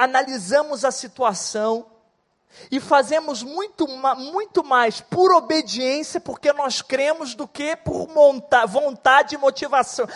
analisamos 0.00 0.82
a 0.82 0.90
situação 0.90 1.84
e 2.70 2.80
fazemos 2.80 3.42
muito, 3.42 3.86
muito 4.16 4.64
mais 4.64 5.00
por 5.00 5.30
obediência, 5.34 6.18
porque 6.18 6.52
nós 6.54 6.80
cremos, 6.80 7.34
do 7.34 7.46
que 7.46 7.76
por 7.76 8.08
vontade 8.66 9.36
motivação, 9.36 10.06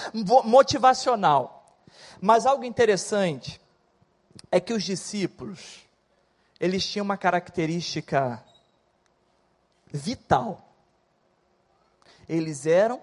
motivacional. 0.44 1.76
Mas 2.18 2.46
algo 2.46 2.64
interessante 2.64 3.60
é 4.50 4.58
que 4.58 4.72
os 4.72 4.82
discípulos, 4.82 5.86
eles 6.58 6.86
tinham 6.86 7.04
uma 7.04 7.18
característica 7.18 8.42
vital. 9.92 10.66
Eles 12.26 12.64
eram 12.64 13.02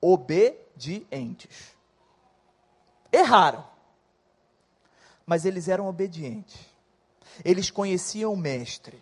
obedientes. 0.00 1.76
Erraram, 3.12 3.66
mas 5.30 5.44
eles 5.44 5.68
eram 5.68 5.86
obedientes. 5.86 6.58
Eles 7.44 7.70
conheciam 7.70 8.32
o 8.32 8.36
Mestre. 8.36 9.00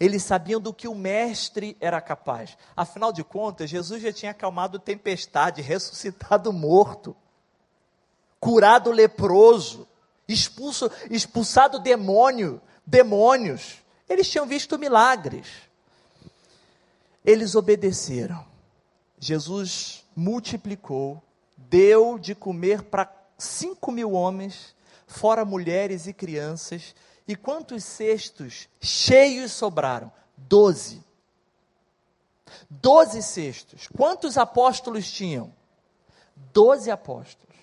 Eles 0.00 0.24
sabiam 0.24 0.60
do 0.60 0.74
que 0.74 0.88
o 0.88 0.94
mestre 0.96 1.76
era 1.80 2.00
capaz. 2.00 2.58
Afinal 2.76 3.12
de 3.12 3.22
contas, 3.22 3.70
Jesus 3.70 4.02
já 4.02 4.12
tinha 4.12 4.32
acalmado 4.32 4.80
tempestade, 4.80 5.62
ressuscitado 5.62 6.52
morto, 6.52 7.16
curado 8.40 8.90
leproso, 8.90 9.86
expulso, 10.26 10.90
expulsado 11.08 11.78
demônio, 11.78 12.60
demônios. 12.84 13.76
Eles 14.08 14.28
tinham 14.28 14.46
visto 14.46 14.76
milagres. 14.76 15.46
Eles 17.24 17.54
obedeceram. 17.54 18.44
Jesus 19.20 20.04
multiplicou, 20.16 21.22
deu 21.56 22.18
de 22.18 22.34
comer 22.34 22.82
para 22.82 23.08
cinco 23.38 23.92
mil 23.92 24.12
homens, 24.12 24.74
fora 25.10 25.44
mulheres 25.44 26.06
e 26.06 26.12
crianças. 26.12 26.94
E 27.26 27.34
quantos 27.34 27.84
cestos 27.84 28.68
cheios 28.80 29.52
sobraram? 29.52 30.10
Doze. 30.36 31.04
Doze 32.68 33.22
cestos. 33.22 33.88
Quantos 33.88 34.38
apóstolos 34.38 35.10
tinham? 35.10 35.52
Doze 36.52 36.90
apóstolos. 36.90 37.56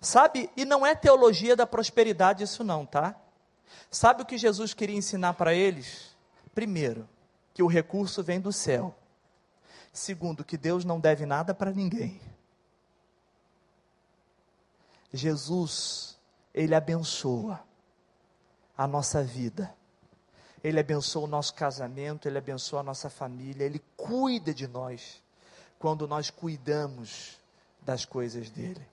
Sabe, 0.00 0.50
e 0.56 0.64
não 0.64 0.86
é 0.86 0.94
teologia 0.94 1.56
da 1.56 1.66
prosperidade 1.66 2.44
isso 2.44 2.62
não, 2.62 2.84
tá? 2.84 3.16
Sabe 3.90 4.22
o 4.22 4.26
que 4.26 4.36
Jesus 4.36 4.74
queria 4.74 4.96
ensinar 4.96 5.34
para 5.34 5.54
eles? 5.54 6.16
Primeiro, 6.54 7.08
que 7.54 7.62
o 7.62 7.66
recurso 7.66 8.22
vem 8.22 8.40
do 8.40 8.52
céu. 8.52 8.94
Segundo, 9.92 10.44
que 10.44 10.56
Deus 10.56 10.84
não 10.84 11.00
deve 11.00 11.24
nada 11.24 11.54
para 11.54 11.72
ninguém. 11.72 12.20
Jesus, 15.12 16.17
Ele 16.54 16.74
abençoa 16.74 17.60
a 18.76 18.86
nossa 18.86 19.22
vida. 19.22 19.74
Ele 20.62 20.80
abençoa 20.80 21.24
o 21.24 21.28
nosso 21.28 21.54
casamento, 21.54 22.26
Ele 22.26 22.38
abençoa 22.38 22.80
a 22.80 22.82
nossa 22.82 23.08
família, 23.08 23.64
Ele 23.64 23.80
cuida 23.96 24.52
de 24.52 24.66
nós 24.66 25.22
quando 25.78 26.08
nós 26.08 26.30
cuidamos 26.30 27.38
das 27.82 28.04
coisas 28.04 28.50
dele. 28.50 28.84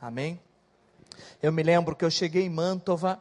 Amém? 0.00 0.40
Eu 1.42 1.50
me 1.52 1.62
lembro 1.62 1.96
que 1.96 2.04
eu 2.04 2.10
cheguei 2.10 2.44
em 2.44 2.50
Mantova. 2.50 3.20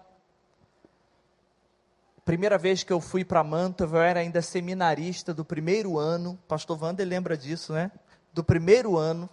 Primeira 2.26 2.58
vez 2.58 2.84
que 2.84 2.92
eu 2.92 3.00
fui 3.00 3.24
para 3.24 3.44
Mantova, 3.44 3.98
eu 3.98 4.02
era 4.02 4.20
ainda 4.20 4.42
seminarista 4.42 5.34
do 5.34 5.46
primeiro 5.46 5.98
ano. 5.98 6.38
Pastor 6.48 6.82
Wander 6.82 7.08
lembra 7.08 7.38
disso, 7.38 7.72
né? 7.72 7.92
Do 8.34 8.44
primeiro 8.44 8.98
ano. 8.98 9.30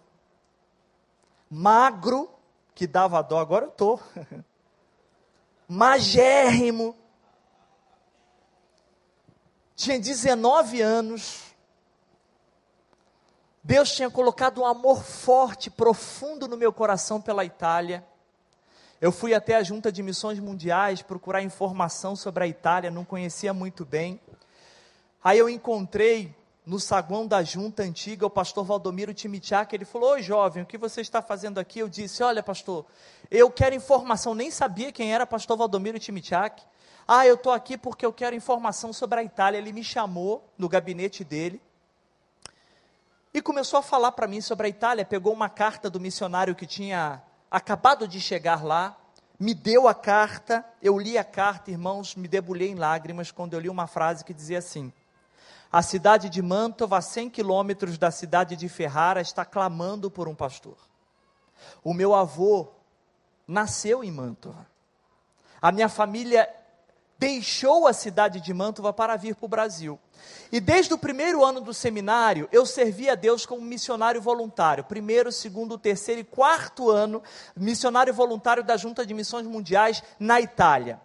Magro, 1.51 2.31
que 2.75 2.87
dava 2.87 3.23
dó, 3.23 3.39
agora 3.39 3.67
eu 3.67 3.71
estou. 3.71 4.01
Magérrimo. 5.69 6.97
Tinha 9.75 9.99
19 9.99 10.81
anos. 10.81 11.53
Deus 13.65 13.93
tinha 13.93 14.11
colocado 14.11 14.61
um 14.61 14.67
amor 14.67 15.03
forte, 15.05 15.71
profundo 15.71 16.49
no 16.49 16.57
meu 16.57 16.73
coração 16.73 17.21
pela 17.21 17.45
Itália. 17.45 18.05
Eu 19.01 19.13
fui 19.13 19.35
até 19.35 19.57
a 19.57 19.63
Junta 19.63 19.91
de 19.91 20.03
Missões 20.03 20.39
Mundiais 20.39 21.03
procurar 21.03 21.43
informação 21.43 22.15
sobre 22.15 22.45
a 22.45 22.47
Itália, 22.47 22.91
não 22.91 23.05
conhecia 23.05 23.53
muito 23.53 23.85
bem. 23.85 24.21
Aí 25.23 25.39
eu 25.39 25.49
encontrei 25.49 26.35
no 26.65 26.79
saguão 26.79 27.27
da 27.27 27.43
junta 27.43 27.83
antiga 27.83 28.25
o 28.25 28.31
pastor 28.31 28.65
Valdomiro 28.65 29.13
Timichak, 29.13 29.75
ele 29.75 29.85
falou: 29.85 30.13
Oi 30.13 30.23
jovem, 30.23 30.63
o 30.63 30.67
que 30.67 30.79
você 30.79 31.01
está 31.01 31.21
fazendo 31.21 31.59
aqui? 31.59 31.81
Eu 31.81 31.89
disse: 31.89 32.23
Olha, 32.23 32.43
pastor, 32.43 32.87
eu 33.31 33.51
quero 33.51 33.75
informação. 33.75 34.35
Nem 34.35 34.51
sabia 34.51 34.93
quem 34.93 35.13
era 35.13 35.27
pastor 35.27 35.57
Valdomiro 35.57 35.99
Timichak. 35.99 36.63
Ah, 37.07 37.27
eu 37.27 37.35
estou 37.35 37.53
aqui 37.53 37.77
porque 37.77 38.07
eu 38.07 38.13
quero 38.13 38.37
informação 38.37 38.93
sobre 38.93 39.19
a 39.19 39.25
Itália. 39.25 39.59
Ele 39.59 39.73
me 39.73 39.83
chamou 39.83 40.49
no 40.57 40.69
gabinete 40.69 41.25
dele 41.25 41.61
e 43.35 43.43
começou 43.43 43.81
a 43.81 43.83
falar 43.83 44.13
para 44.13 44.29
mim 44.29 44.41
sobre 44.41 44.69
a 44.69 44.71
Itália. 44.71 45.05
Pegou 45.05 45.33
uma 45.33 45.49
carta 45.49 45.91
do 45.91 45.99
missionário 45.99 46.55
que 46.55 46.67
tinha 46.67 47.21
acabado 47.51 48.07
de 48.07 48.21
chegar 48.21 48.65
lá, 48.65 48.97
me 49.39 49.53
deu 49.53 49.89
a 49.89 49.95
carta. 49.95 50.65
Eu 50.81 50.97
li 50.97 51.19
a 51.19 51.25
carta, 51.25 51.73
irmãos, 51.73 52.15
me 52.15 52.29
debulhei 52.29 52.69
em 52.69 52.77
lágrimas 52.77 53.33
quando 53.33 53.55
eu 53.55 53.61
li 53.61 53.69
uma 53.69 53.89
frase 53.89 54.25
que 54.25 54.33
dizia 54.33 54.59
assim: 54.59 54.93
A 55.73 55.81
cidade 55.81 56.29
de 56.29 56.43
Mantova, 56.43 56.99
a 56.99 57.01
100 57.01 57.31
quilômetros 57.31 57.97
da 57.97 58.11
cidade 58.11 58.55
de 58.57 58.69
Ferrara, 58.69 59.23
está 59.23 59.43
clamando 59.43 60.11
por 60.11 60.29
um 60.29 60.35
pastor. 60.35 60.77
O 61.83 61.95
meu 61.95 62.15
avô 62.15 62.69
nasceu 63.49 64.05
em 64.05 64.11
Mantova. 64.11 64.67
A 65.63 65.73
minha 65.73 65.89
família 65.89 66.47
deixou 67.19 67.87
a 67.87 67.93
cidade 67.93 68.41
de 68.41 68.53
Mantova 68.53 68.93
para 68.93 69.17
vir 69.17 69.35
para 69.35 69.47
o 69.47 69.49
Brasil. 69.49 69.99
E 70.51 70.61
desde 70.61 70.93
o 70.93 70.99
primeiro 70.99 71.45
ano 71.45 71.61
do 71.61 71.73
seminário, 71.73 72.49
eu 72.53 72.67
servi 72.67 73.09
a 73.09 73.15
Deus 73.15 73.47
como 73.47 73.63
missionário 73.63 74.21
voluntário. 74.21 74.85
Primeiro, 74.85 75.33
segundo, 75.33 75.79
terceiro 75.79 76.21
e 76.21 76.25
quarto 76.25 76.91
ano, 76.91 77.23
missionário 77.57 78.13
voluntário 78.13 78.63
da 78.63 78.77
Junta 78.77 79.07
de 79.07 79.15
Missões 79.15 79.47
Mundiais 79.47 80.03
na 80.19 80.41
Itália. 80.41 81.01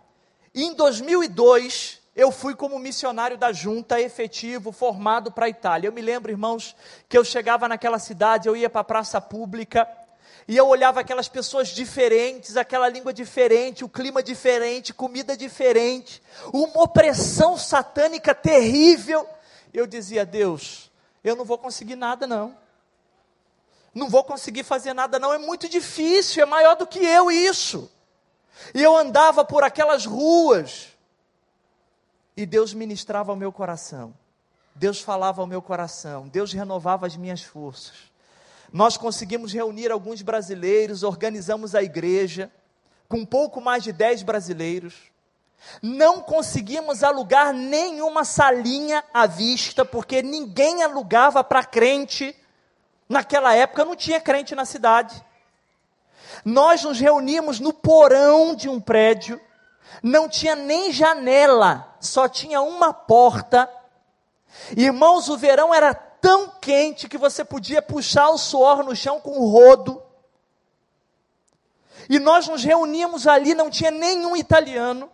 E 0.54 0.64
em 0.64 0.74
2002, 0.74 2.02
eu 2.18 2.32
fui 2.32 2.56
como 2.56 2.80
missionário 2.80 3.38
da 3.38 3.54
junta 3.54 4.02
efetivo, 4.02 4.72
formado 4.72 5.32
para 5.32 5.46
a 5.46 5.50
Itália. 5.50 5.88
Eu 5.88 5.94
me 5.94 6.02
lembro, 6.02 6.32
irmãos, 6.32 6.76
que 7.08 7.16
eu 7.16 7.24
chegava 7.24 7.68
naquela 7.68 8.00
cidade, 8.00 8.48
eu 8.48 8.58
ia 8.58 8.72
para 8.72 8.82
a 8.82 8.84
praça 8.84 9.22
pública, 9.22 9.88
e 10.48 10.58
eu 10.58 10.68
olhava 10.68 11.00
aquelas 11.02 11.28
pessoas 11.28 11.68
diferentes, 11.68 12.58
aquela 12.58 12.90
língua 12.90 13.14
diferente, 13.14 13.86
o 13.86 13.90
clima 13.90 14.24
diferente, 14.24 14.96
comida 14.96 15.38
diferente, 15.38 16.24
uma 16.52 16.82
opressão 16.82 17.56
satânica 17.56 18.34
terrível. 18.34 19.30
Eu 19.72 19.86
dizia, 19.86 20.26
Deus, 20.26 20.90
eu 21.24 21.36
não 21.36 21.46
vou 21.46 21.60
conseguir 21.60 21.96
nada 21.96 22.26
não. 22.26 22.58
Não 23.94 24.10
vou 24.10 24.24
conseguir 24.24 24.64
fazer 24.64 24.94
nada 24.94 25.20
não, 25.20 25.32
é 25.32 25.38
muito 25.38 25.70
difícil, 25.70 26.42
é 26.42 26.48
maior 26.48 26.76
do 26.76 26.88
que 26.88 26.98
eu 26.98 27.30
isso. 27.30 27.92
E 28.74 28.82
eu 28.82 28.98
andava 28.98 29.46
por 29.46 29.64
aquelas 29.64 30.04
ruas, 30.04 30.97
e 32.38 32.46
Deus 32.46 32.72
ministrava 32.72 33.32
ao 33.32 33.36
meu 33.36 33.52
coração. 33.52 34.14
Deus 34.76 35.02
falava 35.02 35.42
ao 35.42 35.48
meu 35.48 35.60
coração, 35.60 36.28
Deus 36.28 36.54
renovava 36.54 37.08
as 37.08 37.18
minhas 37.18 37.42
forças. 37.42 37.96
Nós 38.72 38.96
conseguimos 38.96 39.52
reunir 39.52 39.92
alguns 39.92 40.22
brasileiros, 40.22 41.02
organizamos 41.02 41.74
a 41.74 41.82
igreja, 41.82 42.52
com 43.10 43.26
pouco 43.26 43.60
mais 43.60 43.84
de 43.84 43.92
10 43.92 44.22
brasileiros. 44.22 44.94
Não 45.82 46.22
conseguimos 46.22 47.04
alugar 47.04 47.54
nenhuma 47.54 48.24
salinha 48.24 49.04
à 49.12 49.26
vista, 49.26 49.84
porque 49.84 50.22
ninguém 50.22 50.84
alugava 50.84 51.44
para 51.44 51.64
crente. 51.64 52.36
Naquela 53.10 53.56
época 53.56 53.84
não 53.84 53.96
tinha 53.96 54.22
crente 54.22 54.54
na 54.54 54.66
cidade. 54.66 55.26
Nós 56.46 56.84
nos 56.84 57.00
reunimos 57.00 57.60
no 57.60 57.74
porão 57.74 58.54
de 58.54 58.70
um 58.70 58.80
prédio, 58.80 59.42
não 60.02 60.30
tinha 60.30 60.56
nem 60.56 60.92
janela, 60.92 61.96
só 62.00 62.28
tinha 62.28 62.62
uma 62.62 62.94
porta. 62.94 63.70
Irmãos, 64.76 65.30
o 65.30 65.38
verão 65.38 65.74
era 65.74 65.94
tão 65.94 66.50
quente 66.62 67.08
que 67.08 67.18
você 67.18 67.44
podia 67.44 67.82
puxar 67.82 68.30
o 68.30 68.38
suor 68.38 68.84
no 68.84 68.96
chão 68.96 69.20
com 69.20 69.40
o 69.40 69.50
rodo. 69.50 70.02
E 72.10 72.20
nós 72.20 72.48
nos 72.48 72.64
reuníamos 72.64 73.28
ali, 73.28 73.54
não 73.54 73.70
tinha 73.70 73.92
nenhum 73.92 74.36
italiano. 74.36 75.10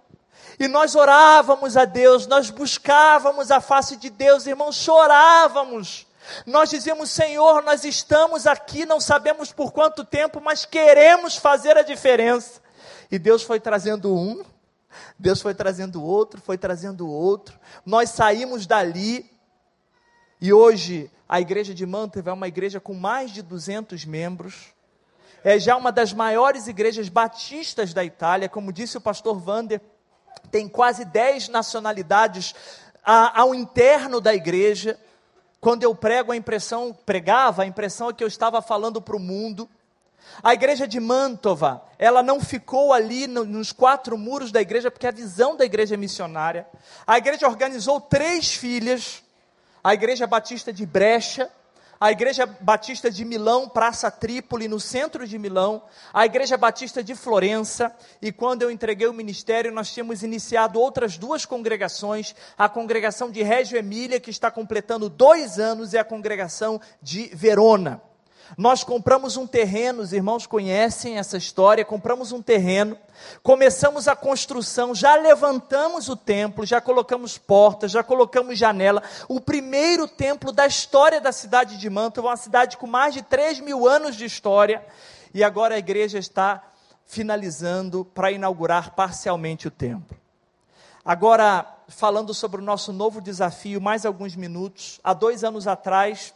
E 0.59 0.67
nós 0.67 0.95
orávamos 0.95 1.75
a 1.75 1.85
Deus, 1.85 2.27
nós 2.27 2.49
buscávamos 2.49 3.49
a 3.49 3.59
face 3.59 3.95
de 3.95 4.09
Deus, 4.09 4.45
irmãos, 4.45 4.75
chorávamos. 4.75 6.05
Nós 6.45 6.69
dizíamos, 6.69 7.09
Senhor, 7.09 7.63
nós 7.63 7.83
estamos 7.83 8.45
aqui, 8.45 8.85
não 8.85 8.99
sabemos 8.99 9.51
por 9.51 9.71
quanto 9.71 10.05
tempo, 10.05 10.39
mas 10.39 10.65
queremos 10.65 11.35
fazer 11.35 11.77
a 11.77 11.81
diferença. 11.81 12.61
E 13.11 13.17
Deus 13.17 13.43
foi 13.43 13.59
trazendo 13.59 14.15
um, 14.15 14.43
Deus 15.17 15.41
foi 15.41 15.53
trazendo 15.53 16.03
outro, 16.03 16.41
foi 16.41 16.57
trazendo 16.57 17.09
outro. 17.09 17.59
Nós 17.85 18.09
saímos 18.09 18.65
dali 18.65 19.29
e 20.39 20.51
hoje 20.51 21.09
a 21.27 21.39
igreja 21.39 21.73
de 21.73 21.85
Manteva 21.85 22.31
é 22.31 22.33
uma 22.33 22.47
igreja 22.47 22.79
com 22.79 22.93
mais 22.93 23.31
de 23.31 23.41
200 23.41 24.05
membros. 24.05 24.73
É 25.43 25.57
já 25.57 25.75
uma 25.75 25.91
das 25.91 26.13
maiores 26.13 26.67
igrejas 26.67 27.09
batistas 27.09 27.93
da 27.93 28.03
Itália, 28.03 28.49
como 28.49 28.71
disse 28.71 28.97
o 28.97 29.01
pastor 29.01 29.39
Vander, 29.39 29.81
tem 30.51 30.67
quase 30.67 31.05
10 31.05 31.49
nacionalidades 31.49 32.53
ao 33.03 33.53
interno 33.53 34.21
da 34.21 34.33
igreja. 34.33 34.99
Quando 35.59 35.83
eu 35.83 35.95
prego 35.95 36.31
a 36.31 36.35
impressão, 36.35 36.93
pregava, 37.05 37.63
a 37.63 37.65
impressão 37.65 38.09
é 38.09 38.13
que 38.13 38.23
eu 38.23 38.27
estava 38.27 38.61
falando 38.61 39.01
para 39.01 39.15
o 39.15 39.19
mundo. 39.19 39.69
A 40.41 40.53
igreja 40.53 40.87
de 40.87 40.99
Mantova, 40.99 41.83
ela 41.97 42.23
não 42.23 42.39
ficou 42.39 42.91
ali 42.93 43.27
no, 43.27 43.45
nos 43.45 43.71
quatro 43.71 44.17
muros 44.17 44.51
da 44.51 44.61
igreja, 44.61 44.89
porque 44.89 45.07
a 45.07 45.11
visão 45.11 45.55
da 45.55 45.65
igreja 45.65 45.95
é 45.95 45.97
missionária. 45.97 46.67
A 47.05 47.17
igreja 47.17 47.47
organizou 47.47 48.01
três 48.01 48.53
filhas, 48.53 49.23
a 49.83 49.93
Igreja 49.93 50.25
Batista 50.25 50.71
de 50.71 50.85
Brecha, 50.85 51.51
a 51.99 52.11
Igreja 52.11 52.45
Batista 52.45 53.11
de 53.11 53.23
Milão, 53.23 53.69
Praça 53.69 54.09
Trípoli, 54.09 54.67
no 54.67 54.79
centro 54.79 55.27
de 55.27 55.37
Milão, 55.37 55.83
a 56.13 56.25
Igreja 56.25 56.57
Batista 56.57 57.03
de 57.03 57.15
Florença, 57.15 57.95
e 58.21 58.31
quando 58.31 58.61
eu 58.61 58.71
entreguei 58.71 59.07
o 59.07 59.13
ministério, 59.13 59.71
nós 59.71 59.93
tínhamos 59.93 60.23
iniciado 60.23 60.79
outras 60.79 61.17
duas 61.17 61.45
congregações, 61.45 62.35
a 62.57 62.67
congregação 62.67 63.29
de 63.29 63.41
Régio 63.43 63.77
Emília, 63.77 64.19
que 64.19 64.29
está 64.29 64.49
completando 64.49 65.09
dois 65.09 65.59
anos, 65.59 65.93
e 65.93 65.97
a 65.97 66.03
congregação 66.03 66.79
de 67.01 67.27
Verona. 67.33 68.01
Nós 68.57 68.83
compramos 68.83 69.35
um 69.37 69.47
terreno, 69.47 70.01
os 70.01 70.13
irmãos 70.13 70.45
conhecem 70.45 71.17
essa 71.17 71.37
história. 71.37 71.83
Compramos 71.83 72.31
um 72.31 72.41
terreno, 72.41 72.97
começamos 73.41 74.07
a 74.07 74.15
construção, 74.15 74.93
já 74.93 75.15
levantamos 75.15 76.07
o 76.09 76.15
templo, 76.15 76.65
já 76.65 76.79
colocamos 76.79 77.37
portas, 77.37 77.91
já 77.91 78.03
colocamos 78.03 78.57
janela. 78.57 79.01
O 79.27 79.41
primeiro 79.41 80.07
templo 80.07 80.51
da 80.51 80.67
história 80.67 81.19
da 81.19 81.31
cidade 81.31 81.77
de 81.77 81.89
Mantova, 81.89 82.29
uma 82.29 82.37
cidade 82.37 82.77
com 82.77 82.85
mais 82.85 83.13
de 83.13 83.21
3 83.23 83.59
mil 83.59 83.87
anos 83.87 84.15
de 84.15 84.25
história. 84.25 84.85
E 85.33 85.43
agora 85.43 85.75
a 85.75 85.79
igreja 85.79 86.19
está 86.19 86.61
finalizando 87.05 88.05
para 88.05 88.31
inaugurar 88.31 88.91
parcialmente 88.91 89.67
o 89.67 89.71
templo. 89.71 90.17
Agora, 91.03 91.67
falando 91.87 92.33
sobre 92.33 92.61
o 92.61 92.63
nosso 92.63 92.93
novo 92.93 93.19
desafio, 93.19 93.81
mais 93.81 94.05
alguns 94.05 94.35
minutos. 94.35 94.99
Há 95.03 95.13
dois 95.13 95.43
anos 95.43 95.67
atrás, 95.67 96.33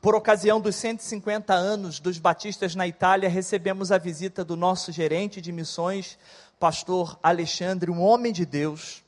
por 0.00 0.14
ocasião 0.14 0.60
dos 0.60 0.76
150 0.76 1.52
anos 1.54 1.98
dos 2.00 2.18
batistas 2.18 2.74
na 2.74 2.86
Itália, 2.86 3.28
recebemos 3.28 3.90
a 3.90 3.98
visita 3.98 4.44
do 4.44 4.56
nosso 4.56 4.92
gerente 4.92 5.40
de 5.40 5.52
missões, 5.52 6.18
pastor 6.58 7.18
Alexandre, 7.22 7.90
um 7.90 8.00
homem 8.00 8.32
de 8.32 8.46
Deus. 8.46 9.02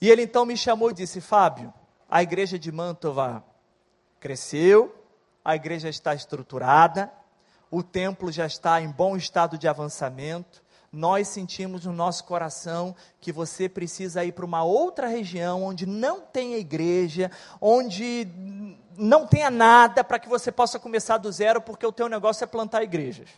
E 0.00 0.08
ele 0.08 0.22
então 0.22 0.44
me 0.44 0.56
chamou 0.56 0.90
e 0.90 0.94
disse: 0.94 1.20
Fábio, 1.20 1.72
a 2.08 2.22
igreja 2.22 2.58
de 2.58 2.70
Mantova 2.70 3.44
cresceu, 4.20 4.94
a 5.44 5.54
igreja 5.54 5.88
está 5.88 6.14
estruturada, 6.14 7.12
o 7.70 7.82
templo 7.82 8.32
já 8.32 8.46
está 8.46 8.80
em 8.80 8.90
bom 8.90 9.16
estado 9.16 9.58
de 9.58 9.68
avançamento. 9.68 10.62
Nós 10.92 11.28
sentimos 11.28 11.84
no 11.84 11.92
nosso 11.92 12.24
coração 12.24 12.96
que 13.20 13.30
você 13.30 13.68
precisa 13.68 14.24
ir 14.24 14.32
para 14.32 14.44
uma 14.44 14.64
outra 14.64 15.06
região 15.06 15.62
onde 15.62 15.84
não 15.84 16.20
tem 16.20 16.54
igreja, 16.54 17.30
onde 17.60 18.26
não 18.96 19.26
tenha 19.26 19.50
nada 19.50 20.02
para 20.02 20.18
que 20.18 20.28
você 20.28 20.50
possa 20.50 20.78
começar 20.78 21.18
do 21.18 21.30
zero, 21.30 21.60
porque 21.60 21.86
o 21.86 21.92
teu 21.92 22.08
negócio 22.08 22.42
é 22.42 22.46
plantar 22.46 22.82
igrejas. 22.82 23.28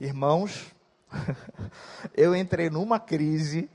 Irmãos, 0.00 0.72
eu 2.14 2.34
entrei 2.34 2.70
numa 2.70 3.00
crise 3.00 3.68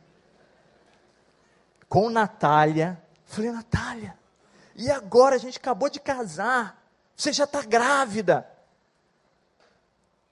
com 1.89 2.09
Natália. 2.09 3.01
Falei, 3.25 3.51
Natália, 3.51 4.17
e 4.75 4.89
agora 4.89 5.35
a 5.35 5.39
gente 5.39 5.57
acabou 5.57 5.89
de 5.89 5.99
casar, 5.99 6.81
você 7.15 7.33
já 7.33 7.43
está 7.43 7.61
grávida. 7.61 8.47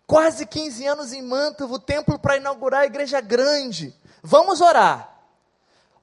Quase 0.06 0.46
15 0.46 0.86
anos 0.86 1.14
em 1.14 1.22
Mantova, 1.22 1.74
o 1.74 1.80
templo 1.80 2.20
para 2.20 2.38
inaugurar 2.38 2.82
a 2.82 2.86
igreja 2.86 3.22
grande. 3.22 3.96
Vamos 4.22 4.62
orar 4.62 5.14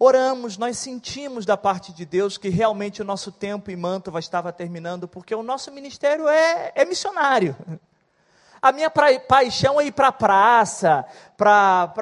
oramos, 0.02 0.56
nós 0.56 0.78
sentimos 0.78 1.44
da 1.44 1.58
parte 1.58 1.92
de 1.92 2.06
Deus 2.06 2.38
que 2.38 2.48
realmente 2.48 3.02
o 3.02 3.04
nosso 3.04 3.30
tempo 3.30 3.70
em 3.70 3.76
Mantova 3.76 4.18
estava 4.18 4.50
terminando, 4.50 5.06
porque 5.06 5.34
o 5.34 5.42
nosso 5.42 5.70
ministério 5.70 6.26
é, 6.26 6.72
é 6.74 6.86
missionário. 6.86 7.54
A 8.62 8.72
minha 8.72 8.90
paixão 8.90 9.78
é 9.78 9.86
ir 9.86 9.92
para 9.92 10.08
a 10.08 10.12
praça, 10.12 11.04
para 11.36 11.92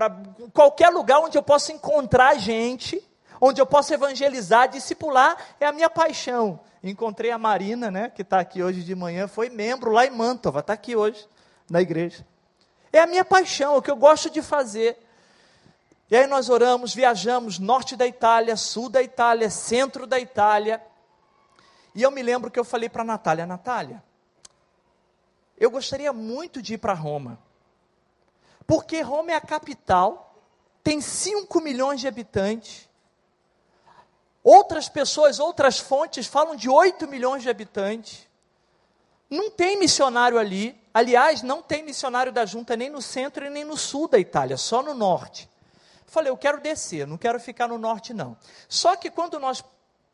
qualquer 0.52 0.90
lugar 0.90 1.18
onde 1.18 1.36
eu 1.36 1.42
possa 1.42 1.72
encontrar 1.72 2.36
gente, 2.36 3.04
onde 3.40 3.60
eu 3.60 3.66
possa 3.66 3.94
evangelizar, 3.94 4.68
discipular, 4.68 5.36
é 5.58 5.66
a 5.66 5.72
minha 5.72 5.90
paixão. 5.90 6.60
Encontrei 6.82 7.32
a 7.32 7.38
Marina, 7.38 7.90
né, 7.90 8.10
que 8.10 8.22
está 8.22 8.38
aqui 8.38 8.62
hoje 8.62 8.84
de 8.84 8.94
manhã, 8.94 9.26
foi 9.26 9.50
membro 9.50 9.90
lá 9.90 10.06
em 10.06 10.10
Mantova, 10.10 10.60
está 10.60 10.72
aqui 10.72 10.94
hoje 10.94 11.28
na 11.70 11.80
igreja. 11.80 12.26
É 12.92 13.00
a 13.00 13.06
minha 13.06 13.24
paixão, 13.24 13.74
é 13.74 13.78
o 13.78 13.82
que 13.82 13.90
eu 13.90 13.96
gosto 13.96 14.30
de 14.30 14.40
fazer. 14.42 14.98
E 16.10 16.16
aí 16.16 16.26
nós 16.26 16.48
oramos, 16.48 16.94
viajamos 16.94 17.58
norte 17.58 17.94
da 17.94 18.06
Itália, 18.06 18.56
sul 18.56 18.88
da 18.88 19.02
Itália, 19.02 19.50
centro 19.50 20.06
da 20.06 20.18
Itália. 20.18 20.82
E 21.94 22.02
eu 22.02 22.10
me 22.10 22.22
lembro 22.22 22.50
que 22.50 22.58
eu 22.58 22.64
falei 22.64 22.88
para 22.88 23.02
a 23.02 23.04
Natália: 23.04 23.46
Natália, 23.46 24.02
eu 25.58 25.70
gostaria 25.70 26.12
muito 26.12 26.62
de 26.62 26.74
ir 26.74 26.78
para 26.78 26.94
Roma. 26.94 27.38
Porque 28.66 29.00
Roma 29.00 29.32
é 29.32 29.34
a 29.34 29.40
capital, 29.40 30.34
tem 30.82 31.00
5 31.00 31.60
milhões 31.60 32.00
de 32.00 32.08
habitantes. 32.08 32.88
Outras 34.42 34.88
pessoas, 34.88 35.38
outras 35.38 35.78
fontes 35.78 36.26
falam 36.26 36.56
de 36.56 36.70
8 36.70 37.06
milhões 37.06 37.42
de 37.42 37.50
habitantes. 37.50 38.26
Não 39.28 39.50
tem 39.50 39.78
missionário 39.78 40.38
ali. 40.38 40.78
Aliás, 40.98 41.42
não 41.42 41.62
tem 41.62 41.84
missionário 41.84 42.32
da 42.32 42.44
junta 42.44 42.76
nem 42.76 42.90
no 42.90 43.00
centro 43.00 43.46
e 43.46 43.48
nem 43.48 43.62
no 43.62 43.76
sul 43.76 44.08
da 44.08 44.18
Itália, 44.18 44.56
só 44.56 44.82
no 44.82 44.94
norte. 44.94 45.48
Falei, 46.04 46.28
eu 46.28 46.36
quero 46.36 46.60
descer, 46.60 47.06
não 47.06 47.16
quero 47.16 47.38
ficar 47.38 47.68
no 47.68 47.78
norte, 47.78 48.12
não. 48.12 48.36
Só 48.68 48.96
que 48.96 49.08
quando 49.08 49.38
nós 49.38 49.62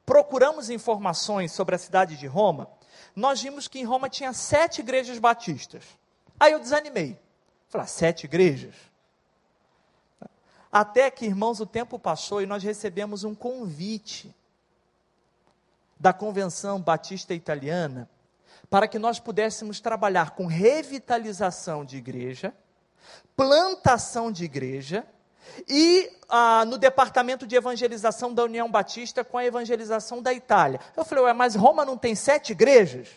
procuramos 0.05 0.69
informações 0.69 1.53
sobre 1.53 1.75
a 1.75 1.79
cidade 1.79 2.19
de 2.19 2.27
Roma, 2.27 2.69
nós 3.17 3.41
vimos 3.41 3.67
que 3.67 3.79
em 3.79 3.85
Roma 3.85 4.11
tinha 4.11 4.35
sete 4.35 4.83
igrejas 4.83 5.19
batistas. 5.19 5.85
Aí 6.39 6.53
eu 6.53 6.61
desanimei. 6.61 7.19
Falei, 7.71 7.87
ah, 7.87 7.89
sete 7.89 8.25
igrejas? 8.25 8.75
Até 10.71 11.11
que, 11.11 11.25
irmãos, 11.25 11.61
o 11.61 11.67
tempo 11.67 11.99
passou 11.99 12.43
e 12.43 12.47
nós 12.47 12.63
recebemos 12.63 13.25
um 13.25 13.35
convite 13.35 14.37
da 15.99 16.13
Convenção 16.13 16.79
Batista 16.79 17.33
Italiana 17.33 18.07
para 18.75 18.89
que 18.89 18.99
nós 18.99 19.21
pudéssemos 19.21 19.79
trabalhar 19.79 20.33
com 20.33 20.47
revitalização 20.47 21.85
de 21.85 21.97
igreja, 21.97 22.53
plantação 23.37 24.33
de 24.33 24.43
igreja 24.43 25.07
e 25.69 26.11
ah, 26.29 26.65
no 26.65 26.77
departamento 26.77 27.47
de 27.47 27.55
evangelização 27.55 28.35
da 28.35 28.43
União 28.43 28.69
Batista 28.69 29.23
com 29.23 29.39
a 29.39 29.45
evangelização 29.45 30.21
da 30.21 30.33
Itália. 30.33 30.81
Eu 30.97 31.05
falei, 31.05 31.23
ué, 31.23 31.33
mas 31.33 31.55
Roma 31.55 31.85
não 31.85 31.97
tem 31.97 32.17
sete 32.17 32.51
igrejas? 32.51 33.11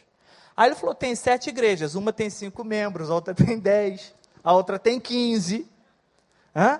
Aí 0.55 0.69
ele 0.69 0.75
falou, 0.75 0.93
tem 0.93 1.15
sete 1.15 1.49
igrejas, 1.49 1.95
uma 1.95 2.13
tem 2.13 2.29
cinco 2.29 2.63
membros, 2.63 3.09
a 3.09 3.15
outra 3.15 3.33
tem 3.33 3.57
dez, 3.57 4.13
a 4.43 4.53
outra 4.53 4.77
tem 4.77 4.99
quinze. 4.99 5.67
Hã? 6.55 6.79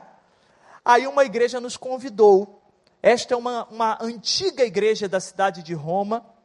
Aí 0.86 1.08
uma 1.08 1.26
igreja 1.26 1.60
nos 1.60 1.78
convidou. 1.78 2.62
Esta 3.02 3.34
é 3.34 3.38
uma, 3.38 3.64
uma 3.72 3.98
antiga 4.00 4.64
igreja 4.64 5.10
da 5.10 5.20
cidade 5.20 5.64
de 5.64 5.74
Roma, 5.74 6.37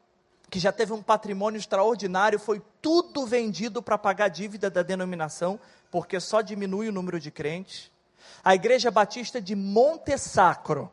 que 0.52 0.60
já 0.60 0.70
teve 0.70 0.92
um 0.92 1.02
patrimônio 1.02 1.58
extraordinário, 1.58 2.38
foi 2.38 2.62
tudo 2.80 3.26
vendido 3.26 3.82
para 3.82 3.98
pagar 3.98 4.26
a 4.26 4.28
dívida 4.28 4.70
da 4.70 4.82
denominação, 4.82 5.58
porque 5.90 6.20
só 6.20 6.40
diminui 6.42 6.88
o 6.88 6.92
número 6.92 7.18
de 7.18 7.32
crentes 7.32 7.90
a 8.44 8.54
Igreja 8.54 8.90
Batista 8.90 9.40
de 9.40 9.54
Monte 9.54 10.16
Sacro. 10.18 10.90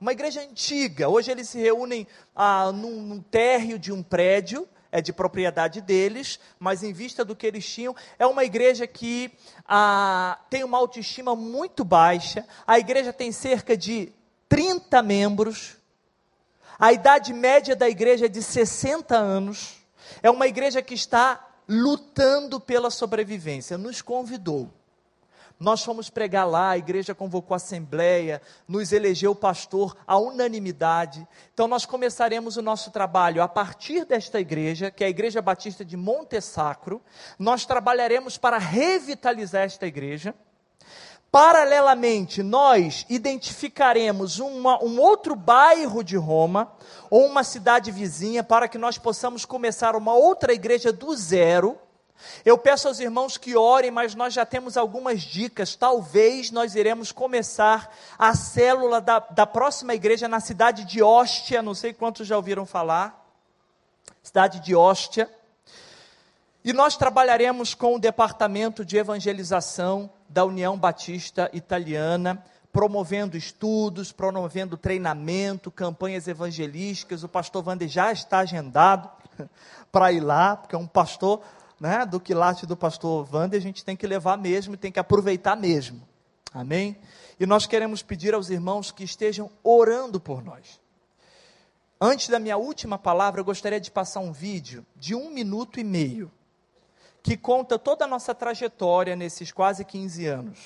Uma 0.00 0.12
igreja 0.12 0.40
antiga. 0.40 1.08
Hoje 1.08 1.30
eles 1.30 1.48
se 1.48 1.58
reúnem 1.60 2.06
ah, 2.34 2.72
num, 2.72 3.02
num 3.02 3.20
térreo 3.20 3.78
de 3.78 3.92
um 3.92 4.02
prédio, 4.02 4.66
é 4.90 5.00
de 5.00 5.12
propriedade 5.12 5.80
deles, 5.80 6.40
mas 6.58 6.82
em 6.82 6.92
vista 6.92 7.24
do 7.24 7.36
que 7.36 7.46
eles 7.46 7.68
tinham, 7.68 7.94
é 8.18 8.26
uma 8.26 8.44
igreja 8.44 8.86
que 8.86 9.30
ah, 9.66 10.38
tem 10.48 10.64
uma 10.64 10.78
autoestima 10.78 11.36
muito 11.36 11.84
baixa. 11.84 12.44
A 12.66 12.78
igreja 12.78 13.12
tem 13.12 13.30
cerca 13.30 13.76
de 13.76 14.12
30 14.48 15.02
membros. 15.02 15.76
A 16.80 16.94
idade 16.94 17.34
média 17.34 17.76
da 17.76 17.90
igreja 17.90 18.24
é 18.24 18.28
de 18.28 18.42
60 18.42 19.14
anos. 19.14 19.76
É 20.22 20.30
uma 20.30 20.46
igreja 20.46 20.80
que 20.80 20.94
está 20.94 21.46
lutando 21.68 22.58
pela 22.58 22.88
sobrevivência. 22.90 23.76
Nos 23.76 24.00
convidou. 24.00 24.70
Nós 25.58 25.84
fomos 25.84 26.08
pregar 26.08 26.48
lá, 26.48 26.70
a 26.70 26.78
igreja 26.78 27.14
convocou 27.14 27.54
a 27.54 27.56
assembleia, 27.56 28.40
nos 28.66 28.92
elegeu 28.92 29.34
pastor 29.34 29.94
à 30.06 30.16
unanimidade. 30.16 31.28
Então 31.52 31.68
nós 31.68 31.84
começaremos 31.84 32.56
o 32.56 32.62
nosso 32.62 32.90
trabalho 32.90 33.42
a 33.42 33.48
partir 33.48 34.06
desta 34.06 34.40
igreja, 34.40 34.90
que 34.90 35.04
é 35.04 35.08
a 35.08 35.10
Igreja 35.10 35.42
Batista 35.42 35.84
de 35.84 35.98
Monte 35.98 36.40
Sacro. 36.40 37.02
Nós 37.38 37.66
trabalharemos 37.66 38.38
para 38.38 38.56
revitalizar 38.56 39.64
esta 39.64 39.86
igreja. 39.86 40.34
Paralelamente, 41.30 42.42
nós 42.42 43.06
identificaremos 43.08 44.38
uma, 44.38 44.82
um 44.82 45.00
outro 45.00 45.36
bairro 45.36 46.02
de 46.02 46.16
Roma, 46.16 46.72
ou 47.08 47.26
uma 47.26 47.44
cidade 47.44 47.90
vizinha, 47.90 48.42
para 48.42 48.66
que 48.66 48.78
nós 48.78 48.98
possamos 48.98 49.44
começar 49.44 49.94
uma 49.94 50.14
outra 50.14 50.52
igreja 50.52 50.92
do 50.92 51.14
zero 51.14 51.78
eu 52.44 52.58
peço 52.58 52.88
aos 52.88 53.00
irmãos 53.00 53.36
que 53.36 53.56
orem, 53.56 53.90
mas 53.90 54.14
nós 54.14 54.34
já 54.34 54.44
temos 54.44 54.76
algumas 54.76 55.22
dicas. 55.22 55.74
Talvez 55.74 56.50
nós 56.50 56.74
iremos 56.74 57.12
começar 57.12 57.94
a 58.18 58.34
célula 58.34 59.00
da, 59.00 59.18
da 59.18 59.46
próxima 59.46 59.94
igreja 59.94 60.28
na 60.28 60.40
cidade 60.40 60.84
de 60.84 61.02
Hóstia. 61.02 61.62
Não 61.62 61.74
sei 61.74 61.92
quantos 61.92 62.26
já 62.26 62.36
ouviram 62.36 62.66
falar. 62.66 63.26
Cidade 64.22 64.60
de 64.60 64.74
Hóstia. 64.74 65.30
E 66.64 66.72
nós 66.72 66.96
trabalharemos 66.96 67.74
com 67.74 67.94
o 67.94 67.98
departamento 67.98 68.84
de 68.84 68.98
evangelização 68.98 70.10
da 70.30 70.46
União 70.46 70.78
Batista 70.78 71.50
Italiana, 71.52 72.42
promovendo 72.72 73.36
estudos, 73.36 74.12
promovendo 74.12 74.78
treinamento, 74.78 75.70
campanhas 75.70 76.26
evangelísticas. 76.26 77.22
O 77.22 77.28
pastor 77.28 77.66
Wander 77.66 77.88
já 77.88 78.10
está 78.10 78.38
agendado. 78.38 79.10
para 79.90 80.12
ir 80.12 80.20
lá, 80.20 80.56
porque 80.56 80.74
é 80.74 80.78
um 80.78 80.86
pastor 80.86 81.40
né, 81.78 82.04
do 82.04 82.20
quilate 82.20 82.66
do 82.66 82.76
pastor 82.76 83.28
Wander, 83.32 83.58
a 83.58 83.62
gente 83.62 83.84
tem 83.84 83.96
que 83.96 84.06
levar 84.06 84.36
mesmo, 84.36 84.76
tem 84.76 84.92
que 84.92 85.00
aproveitar 85.00 85.56
mesmo. 85.56 86.06
Amém? 86.52 86.96
E 87.38 87.46
nós 87.46 87.66
queremos 87.66 88.02
pedir 88.02 88.34
aos 88.34 88.50
irmãos 88.50 88.90
que 88.90 89.04
estejam 89.04 89.50
orando 89.62 90.20
por 90.20 90.42
nós. 90.42 90.80
Antes 92.00 92.28
da 92.28 92.38
minha 92.38 92.56
última 92.56 92.98
palavra, 92.98 93.40
eu 93.40 93.44
gostaria 93.44 93.80
de 93.80 93.90
passar 93.90 94.20
um 94.20 94.32
vídeo 94.32 94.84
de 94.96 95.14
um 95.14 95.30
minuto 95.30 95.78
e 95.78 95.84
meio, 95.84 96.30
que 97.22 97.36
conta 97.36 97.78
toda 97.78 98.04
a 98.04 98.08
nossa 98.08 98.34
trajetória 98.34 99.14
nesses 99.14 99.52
quase 99.52 99.84
15 99.84 100.26
anos. 100.26 100.58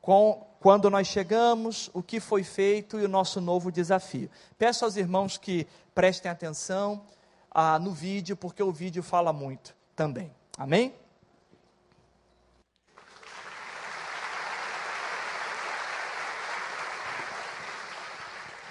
Com, 0.00 0.46
quando 0.60 0.88
nós 0.88 1.06
chegamos, 1.06 1.90
o 1.92 2.02
que 2.02 2.20
foi 2.20 2.42
feito 2.42 2.98
e 2.98 3.04
o 3.04 3.08
nosso 3.08 3.40
novo 3.40 3.70
desafio. 3.72 4.30
Peço 4.56 4.84
aos 4.84 4.96
irmãos 4.96 5.36
que 5.36 5.66
prestem 5.94 6.30
atenção 6.30 7.02
ah, 7.50 7.78
no 7.78 7.90
vídeo, 7.90 8.36
porque 8.36 8.62
o 8.62 8.72
vídeo 8.72 9.02
fala 9.02 9.32
muito 9.32 9.74
também. 9.94 10.30
Amém? 10.56 10.94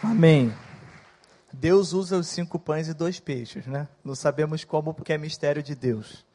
Amém. 0.02 0.54
Deus 1.52 1.94
usa 1.94 2.18
os 2.18 2.28
cinco 2.28 2.60
pães 2.60 2.88
e 2.88 2.94
dois 2.94 3.20
peixes, 3.20 3.66
né? 3.66 3.88
Não 4.04 4.14
sabemos 4.14 4.64
como, 4.64 4.94
porque 4.94 5.14
é 5.14 5.18
mistério 5.18 5.64
de 5.64 5.74
Deus. 5.74 6.26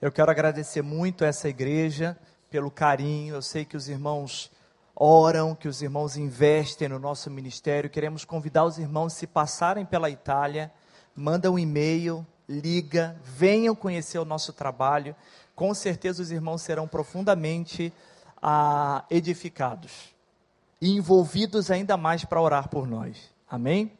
Eu 0.00 0.12
quero 0.12 0.30
agradecer 0.30 0.80
muito 0.80 1.24
a 1.24 1.26
essa 1.26 1.48
igreja 1.48 2.16
pelo 2.48 2.70
carinho. 2.70 3.34
Eu 3.34 3.42
sei 3.42 3.64
que 3.64 3.76
os 3.76 3.88
irmãos 3.88 4.48
oram, 4.94 5.56
que 5.56 5.66
os 5.66 5.82
irmãos 5.82 6.16
investem 6.16 6.88
no 6.88 7.00
nosso 7.00 7.28
ministério. 7.28 7.90
Queremos 7.90 8.24
convidar 8.24 8.64
os 8.64 8.78
irmãos, 8.78 9.14
se 9.14 9.26
passarem 9.26 9.84
pela 9.84 10.08
Itália, 10.08 10.72
manda 11.16 11.50
um 11.50 11.58
e-mail, 11.58 12.24
liga, 12.48 13.16
venham 13.24 13.74
conhecer 13.74 14.20
o 14.20 14.24
nosso 14.24 14.52
trabalho. 14.52 15.16
Com 15.52 15.74
certeza 15.74 16.22
os 16.22 16.30
irmãos 16.30 16.62
serão 16.62 16.86
profundamente 16.86 17.92
ah, 18.40 19.04
edificados 19.10 20.14
e 20.80 20.96
envolvidos 20.96 21.72
ainda 21.72 21.96
mais 21.96 22.24
para 22.24 22.40
orar 22.40 22.68
por 22.68 22.86
nós. 22.86 23.34
Amém? 23.50 23.90